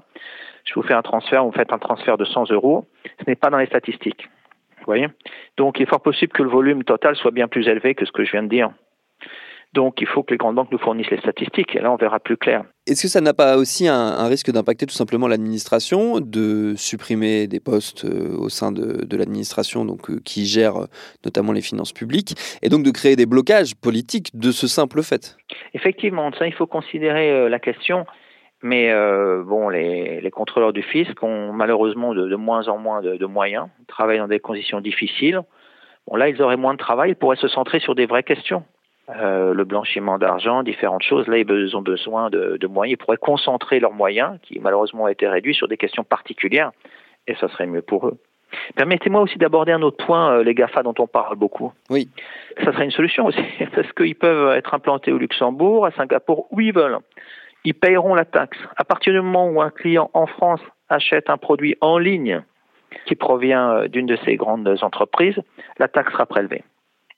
je 0.64 0.74
vous 0.74 0.82
fais 0.82 0.94
un 0.94 1.02
transfert, 1.02 1.46
vous 1.46 1.52
faites 1.52 1.72
un 1.74 1.78
transfert 1.78 2.18
de 2.18 2.26
100 2.26 2.52
euros, 2.52 2.86
ce 3.20 3.26
n'est 3.28 3.36
pas 3.36 3.50
dans 3.50 3.58
les 3.58 3.68
statistiques. 3.68 4.30
Vous 4.80 4.86
voyez? 4.86 5.08
Donc 5.58 5.80
il 5.80 5.84
est 5.84 5.90
fort 5.90 6.02
possible 6.02 6.32
que 6.32 6.44
le 6.44 6.50
volume 6.50 6.84
total 6.84 7.16
soit 7.16 7.32
bien 7.32 7.48
plus 7.48 7.68
élevé 7.68 7.96
que 7.96 8.06
ce 8.06 8.12
que 8.12 8.24
je 8.24 8.32
viens 8.32 8.44
de 8.44 8.50
dire. 8.50 8.72
Donc 9.76 10.00
il 10.00 10.08
faut 10.08 10.24
que 10.24 10.32
les 10.32 10.38
grandes 10.38 10.56
banques 10.56 10.72
nous 10.72 10.78
fournissent 10.78 11.12
les 11.12 11.20
statistiques 11.20 11.76
et 11.76 11.80
là 11.80 11.92
on 11.92 11.98
verra 11.98 12.22
plus 12.22 12.38
clair. 12.38 12.64
Est-ce 12.88 13.02
que 13.04 13.08
ça 13.10 13.20
n'a 13.20 13.34
pas 13.34 13.58
aussi 13.58 13.90
un, 13.90 14.26
risque 14.28 14.50
d'impacter 14.50 14.86
tout 14.86 14.94
simplement 14.94 15.28
l'administration, 15.28 16.22
de 16.22 16.76
supprimer 16.78 17.48
des 17.48 17.60
postes 17.60 18.06
euh, 18.06 18.38
au 18.38 18.48
sein 18.48 18.72
de, 18.72 19.18
l'administration 19.18 19.84
donc 19.84 20.10
euh, 20.10 20.22
qui 20.24 20.46
gère 20.46 20.78
euh, 20.78 20.86
notamment 21.26 21.52
les 21.52 21.62
finances 21.62 21.92
publiques 21.92 22.36
et 22.62 22.70
donc 22.70 22.84
de 22.84 22.92
créer 22.92 23.18
des 23.18 23.26
blocages 23.26 23.76
politiques 23.76 24.30
de 24.34 24.52
ce 24.52 24.68
simple 24.68 25.04
fait? 25.04 25.36
Effectivement, 25.74 26.32
ça 26.40 26.48
il 26.48 26.54
faut 26.54 26.68
considérer 26.68 27.50
la 27.50 27.60
question. 27.60 28.06
Mais 28.64 28.92
bon, 29.44 29.70
les, 29.70 30.32
contrôleurs 30.32 30.74
du 30.74 30.82
fisc 30.82 31.22
ont 31.22 31.52
malheureusement 31.52 32.16
de, 32.16 32.36
moins 32.36 32.68
en 32.68 32.78
moins 32.78 33.02
de, 33.02 33.18
de, 33.18 33.26
moyens, 33.26 33.68
travaillent 33.88 34.18
dans 34.18 34.28
des 34.28 34.40
conditions 34.40 34.82
difficiles. 34.82 35.42
Bon, 36.08 36.16
là, 36.16 36.30
ils 36.30 36.42
auraient 36.42 36.58
moins 36.58 36.74
de 36.74 36.80
travail, 36.80 37.12
ils 37.12 37.16
pourraient 37.16 37.36
se 37.36 37.48
centrer 37.48 37.80
sur 37.80 37.94
des 37.94 38.08
vraies 38.08 38.24
questions. 38.24 38.64
Euh, 39.10 39.54
le 39.54 39.63
blanchiment 39.65 40.18
d'argent, 40.18 40.63
différentes 40.63 41.04
choses. 41.04 41.28
Là, 41.28 41.38
ils 41.38 41.78
ont 41.78 41.82
besoin 41.82 42.32
de, 42.32 42.68
moyens. 42.68 42.94
Ils 42.94 42.98
pourraient 42.98 43.18
concentrer 43.18 43.80
leurs 43.80 43.94
moyens, 43.94 44.39
qui 44.41 44.60
malheureusement 44.60 45.04
ont 45.04 45.08
été 45.08 45.28
réduits, 45.28 45.54
sur 45.54 45.68
des 45.68 45.78
questions 45.78 46.04
particulières, 46.04 46.72
et 47.28 47.36
ça 47.36 47.48
serait 47.50 47.68
mieux 47.68 47.84
pour 47.84 48.08
eux. 48.08 48.18
Permettez-moi 48.76 49.22
aussi 49.22 49.38
d'aborder 49.38 49.74
un 49.74 49.84
autre 49.84 50.04
point, 50.04 50.32
euh, 50.32 50.44
les 50.44 50.56
GAFA 50.56 50.82
dont 50.82 50.96
on 50.98 51.06
parle 51.06 51.36
beaucoup. 51.36 51.72
Oui. 51.91 52.10
Ça 52.63 52.72
serait 52.72 52.86
une 52.86 52.91
solution 52.91 53.26
aussi, 53.26 53.44
parce 53.76 53.91
qu'ils 53.94 54.15
peuvent 54.15 54.56
être 54.58 54.74
implantés 54.74 55.12
au 55.12 55.20
Luxembourg, 55.20 55.86
à 55.86 55.91
Singapour, 55.91 56.48
où 56.50 56.62
ils 56.62 56.74
veulent. 56.74 56.98
Ils 57.63 57.76
payeront 57.76 58.15
la 58.15 58.26
taxe. 58.26 58.58
À 58.76 58.86
partir 58.86 59.13
du 59.13 59.22
moment 59.22 59.48
où 59.50 59.62
un 59.62 59.70
client 59.70 60.10
en 60.13 60.26
France 60.26 60.62
achète 60.89 61.30
un 61.30 61.38
produit 61.38 61.76
en 61.82 62.00
ligne 62.00 62.41
qui 63.06 63.13
provient 63.13 63.70
euh, 63.70 63.88
d'une 63.88 64.08
de 64.08 64.18
ces 64.26 64.36
grandes 64.36 64.68
entreprises, 64.82 65.39
la 65.78 65.88
taxe 65.88 66.12
sera 66.12 66.26
prélevée. 66.26 66.63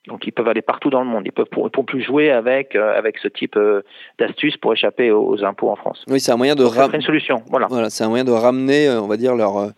Donc 0.06 0.26
ils 0.26 0.32
peuvent 0.32 0.48
aller 0.48 0.62
partout 0.62 0.90
dans 0.90 1.02
le 1.02 1.06
monde. 1.06 1.24
Ils 1.26 1.32
peuvent 1.32 1.48
pour, 1.50 1.70
plus 1.70 2.02
jouer 2.02 2.30
avec 2.30 2.74
euh, 2.74 2.96
avec 2.96 3.18
ce 3.18 3.28
type 3.28 3.56
euh, 3.56 3.82
d'astuces 4.18 4.56
pour 4.56 4.72
échapper 4.72 5.10
aux, 5.10 5.44
impôts 5.44 5.70
en 5.70 5.76
France. 5.76 6.04
Oui, 6.08 6.20
c'est 6.20 6.32
un 6.32 6.36
moyen 6.36 6.54
de 6.54 6.64
ramener 6.64 6.96
une 6.96 7.02
solution. 7.02 7.42
Voilà. 7.50 7.66
voilà 7.68 7.90
c'est 7.90 8.04
un 8.04 8.08
moyen 8.08 8.24
de 8.24 8.32
ramener, 8.32 8.88
euh, 8.88 9.00
on 9.00 9.06
va 9.06 9.16
dire 9.16 9.34
leur 9.34 9.72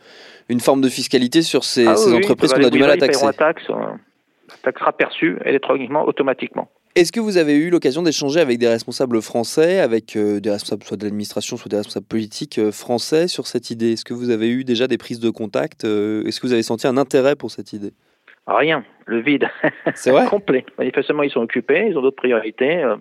une 0.49 0.61
forme 0.61 0.81
de 0.81 0.89
fiscalité 0.89 1.43
sur 1.43 1.65
ces, 1.65 1.87
ah 1.87 1.95
entreprises 2.15 2.53
qu'on 2.53 2.65
a 2.65 2.71
du 2.71 2.79
mal 2.79 2.91
à 2.91 2.97
taxer. 2.97 3.25
La 3.25 3.33
taxe, 3.33 3.65
taxe 4.63 4.81
sera 4.81 4.93
perçue 4.93 5.39
électroniquement, 5.45 6.07
automatiquement. 6.07 6.69
Est-ce 6.97 7.13
que 7.13 7.21
vous 7.21 7.37
avez 7.37 7.55
eu 7.55 7.71
l'occasion 7.71 8.03
d'échanger 8.03 8.41
avec 8.41 8.59
des 8.59 8.67
responsables 8.67 9.23
français, 9.23 9.79
avec 9.79 10.19
des 10.19 10.51
responsables 10.51 10.83
soit 10.83 10.97
de 10.97 11.05
l'administration, 11.05 11.57
soit 11.57 11.69
des 11.69 11.77
responsables 11.77 12.07
politiques 12.07 12.61
français 12.73 13.29
sur 13.29 13.47
cette 13.47 13.71
idée? 13.71 13.93
Est-ce 13.93 14.05
que 14.05 14.13
vous 14.13 14.31
avez 14.31 14.49
eu 14.49 14.65
déjà 14.65 14.89
des 14.89 14.99
prises 14.99 15.21
de 15.21 15.31
contact 15.31 15.85
Est-ce 15.85 16.41
que 16.41 16.47
vous 16.49 16.53
avez 16.53 16.65
senti 16.65 16.89
un 16.89 16.97
intérêt 16.97 17.37
pour 17.37 17.53
cette 17.53 17.73
idée? 17.73 17.93
Rien, 18.47 18.85
le 19.07 19.21
vide. 19.21 19.49
C'est 19.95 20.11
vrai 20.11 20.27
Complet. 20.31 20.65
Manifestement, 20.79 21.23
ils 21.23 21.31
sont 21.31 21.41
occupés, 21.41 21.87
ils 21.89 21.99
ont 21.99 22.03
d'autres 22.03 22.17
priorités. 22.17 22.83
Euh, 22.83 22.97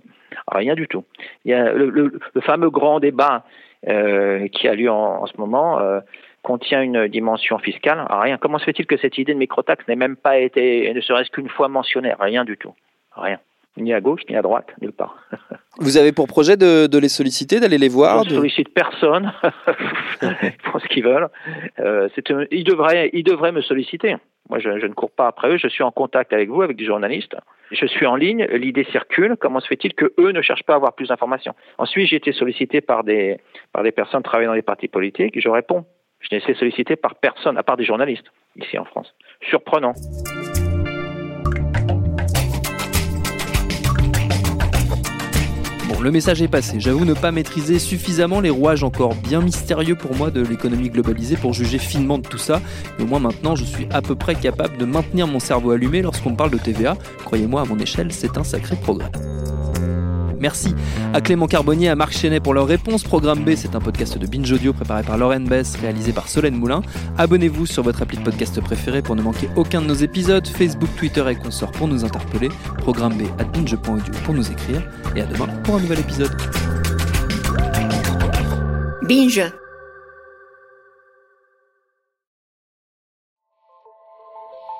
rien 0.51 0.75
du 0.75 0.87
tout. 0.87 1.05
Il 1.45 1.51
y 1.51 1.53
a 1.53 1.71
le, 1.71 2.19
fameux 2.41 2.69
grand 2.69 2.99
débat 2.99 3.45
euh, 3.87 4.47
qui 4.49 4.67
a 4.67 4.75
lieu 4.75 4.91
en, 4.91 5.25
ce 5.25 5.37
moment 5.37 5.79
euh, 5.79 6.01
contient 6.43 6.81
une 6.81 7.07
dimension 7.07 7.57
fiscale. 7.57 8.05
rien. 8.09 8.37
Comment 8.37 8.59
se 8.59 8.65
fait-il 8.65 8.85
que 8.85 8.97
cette 8.97 9.17
idée 9.17 9.33
de 9.33 9.39
microtaxe 9.39 9.87
n'ait 9.87 9.95
même 9.95 10.15
pas 10.15 10.37
été, 10.37 10.93
ne 10.93 11.01
serait-ce 11.01 11.31
qu'une 11.31 11.49
fois 11.49 11.67
mentionnée? 11.67 12.13
Rien 12.19 12.43
du 12.45 12.57
tout. 12.57 12.73
Rien. 13.15 13.39
Ni 13.77 13.93
à 13.93 14.01
gauche, 14.01 14.21
ni 14.29 14.35
à 14.35 14.41
droite, 14.41 14.67
nulle 14.81 14.91
part. 14.91 15.15
Vous 15.77 15.97
avez 15.97 16.11
pour 16.11 16.27
projet 16.27 16.57
de, 16.57 16.97
les 16.97 17.09
solliciter, 17.09 17.59
d'aller 17.59 17.77
les 17.77 17.87
voir 17.87 18.23
Je 18.25 18.31
ne 18.31 18.35
sollicite 18.35 18.73
personne. 18.73 19.31
ils 20.21 20.53
font 20.63 20.79
ce 20.79 20.87
qu'ils 20.87 21.03
veulent. 21.03 21.29
ils, 22.51 22.63
devraient, 22.63 23.09
ils 23.13 23.23
devraient 23.23 23.53
me 23.53 23.61
solliciter. 23.61 24.17
Moi, 24.49 24.59
je, 24.59 24.69
ne 24.69 24.93
cours 24.93 25.11
pas 25.11 25.27
après 25.27 25.49
eux. 25.49 25.57
Je 25.57 25.67
suis 25.67 25.83
en 25.83 25.91
contact 25.91 26.33
avec 26.33 26.49
vous, 26.49 26.61
avec 26.63 26.75
des 26.75 26.85
journalistes. 26.85 27.35
Je 27.71 27.85
suis 27.85 28.07
en 28.07 28.15
ligne. 28.15 28.45
L'idée 28.45 28.83
circule. 28.91 29.37
Comment 29.39 29.59
se 29.59 29.67
fait-il 29.67 29.93
que 29.93 30.11
eux 30.17 30.31
ne 30.31 30.41
cherchent 30.41 30.63
pas 30.63 30.73
à 30.73 30.75
avoir 30.77 30.93
plus 30.93 31.09
d'informations? 31.09 31.53
Ensuite, 31.77 32.09
j'ai 32.09 32.15
été 32.15 32.31
sollicité 32.33 32.81
par 32.81 33.03
des 33.03 33.39
par 33.71 33.83
des 33.83 33.91
personnes 33.91 34.23
travaillant 34.23 34.51
dans 34.51 34.55
les 34.55 34.63
partis 34.63 34.87
politiques. 34.87 35.39
Je 35.39 35.49
réponds. 35.49 35.85
Je 36.19 36.27
n'ai 36.31 36.41
été 36.41 36.53
sollicité 36.55 36.95
par 36.95 37.15
personne, 37.15 37.57
à 37.57 37.63
part 37.63 37.77
des 37.77 37.85
journalistes 37.85 38.25
ici 38.57 38.77
en 38.77 38.85
France. 38.85 39.15
Surprenant. 39.41 39.93
Le 46.01 46.11
message 46.11 46.41
est 46.41 46.47
passé. 46.47 46.79
J'avoue 46.79 47.05
ne 47.05 47.13
pas 47.13 47.31
maîtriser 47.31 47.79
suffisamment 47.79 48.39
les 48.39 48.49
rouages 48.49 48.83
encore 48.83 49.15
bien 49.15 49.41
mystérieux 49.41 49.95
pour 49.95 50.15
moi 50.15 50.31
de 50.31 50.41
l'économie 50.41 50.89
globalisée 50.89 51.35
pour 51.35 51.53
juger 51.53 51.77
finement 51.77 52.17
de 52.17 52.27
tout 52.27 52.37
ça. 52.37 52.61
Mais 52.97 53.03
au 53.03 53.07
moins 53.07 53.19
maintenant, 53.19 53.55
je 53.55 53.65
suis 53.65 53.87
à 53.91 54.01
peu 54.01 54.15
près 54.15 54.35
capable 54.35 54.77
de 54.77 54.85
maintenir 54.85 55.27
mon 55.27 55.39
cerveau 55.39 55.71
allumé 55.71 56.01
lorsqu'on 56.01 56.35
parle 56.35 56.51
de 56.51 56.57
TVA. 56.57 56.95
Croyez-moi, 57.25 57.61
à 57.61 57.65
mon 57.65 57.77
échelle, 57.79 58.11
c'est 58.11 58.37
un 58.37 58.43
sacré 58.43 58.75
progrès. 58.75 59.11
Merci 60.39 60.73
à 61.13 61.21
Clément 61.21 61.47
Carbonnier, 61.47 61.89
à 61.89 61.95
Marc 61.95 62.13
Chenet 62.13 62.39
pour 62.39 62.53
leur 62.53 62.67
réponse. 62.67 63.03
Programme 63.03 63.43
B, 63.43 63.55
c'est 63.55 63.75
un 63.75 63.79
podcast 63.79 64.17
de 64.17 64.25
Binge 64.25 64.51
Audio 64.51 64.73
préparé 64.73 65.03
par 65.03 65.17
Lauren 65.17 65.41
Bess, 65.41 65.75
réalisé 65.75 66.13
par 66.13 66.27
Solène 66.27 66.55
Moulin. 66.55 66.81
Abonnez-vous 67.17 67.65
sur 67.65 67.83
votre 67.83 68.01
appli 68.01 68.17
de 68.17 68.23
podcast 68.23 68.59
préféré 68.61 69.01
pour 69.01 69.15
ne 69.15 69.21
manquer 69.21 69.49
aucun 69.55 69.81
de 69.81 69.87
nos 69.87 69.93
épisodes. 69.93 70.47
Facebook, 70.47 70.89
Twitter 70.97 71.23
et 71.29 71.35
consorts 71.35 71.71
pour 71.71 71.87
nous 71.87 72.05
interpeller. 72.05 72.49
Programme 72.77 73.17
B 73.17 73.23
à 73.39 73.43
binge.audio 73.43 74.13
pour 74.23 74.33
nous 74.33 74.49
écrire. 74.51 74.81
Et 75.15 75.21
à 75.21 75.25
demain 75.25 75.47
pour 75.63 75.75
un 75.75 75.79
nouvel 75.79 75.99
épisode. 75.99 76.31
Binge. 79.03 79.41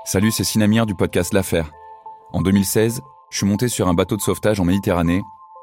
Salut, 0.06 0.32
c'est 0.32 0.44
Sinamir 0.44 0.86
du 0.86 0.96
podcast 0.96 1.34
L'Affaire. 1.34 1.72
En 2.32 2.42
2016, 2.42 3.02
je 3.32 3.38
suis 3.38 3.46
monté 3.46 3.68
sur 3.68 3.88
un 3.88 3.94
bateau 3.94 4.16
de 4.16 4.22
sauvetage 4.22 4.60
en 4.60 4.66
Méditerranée 4.66 5.22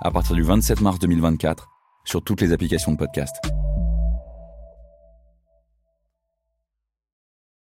à 0.00 0.10
partir 0.10 0.34
du 0.36 0.42
27 0.42 0.80
mars 0.80 0.98
2024 0.98 1.68
sur 2.04 2.22
toutes 2.22 2.40
les 2.40 2.52
applications 2.52 2.92
de 2.92 2.96
podcast. 2.96 3.34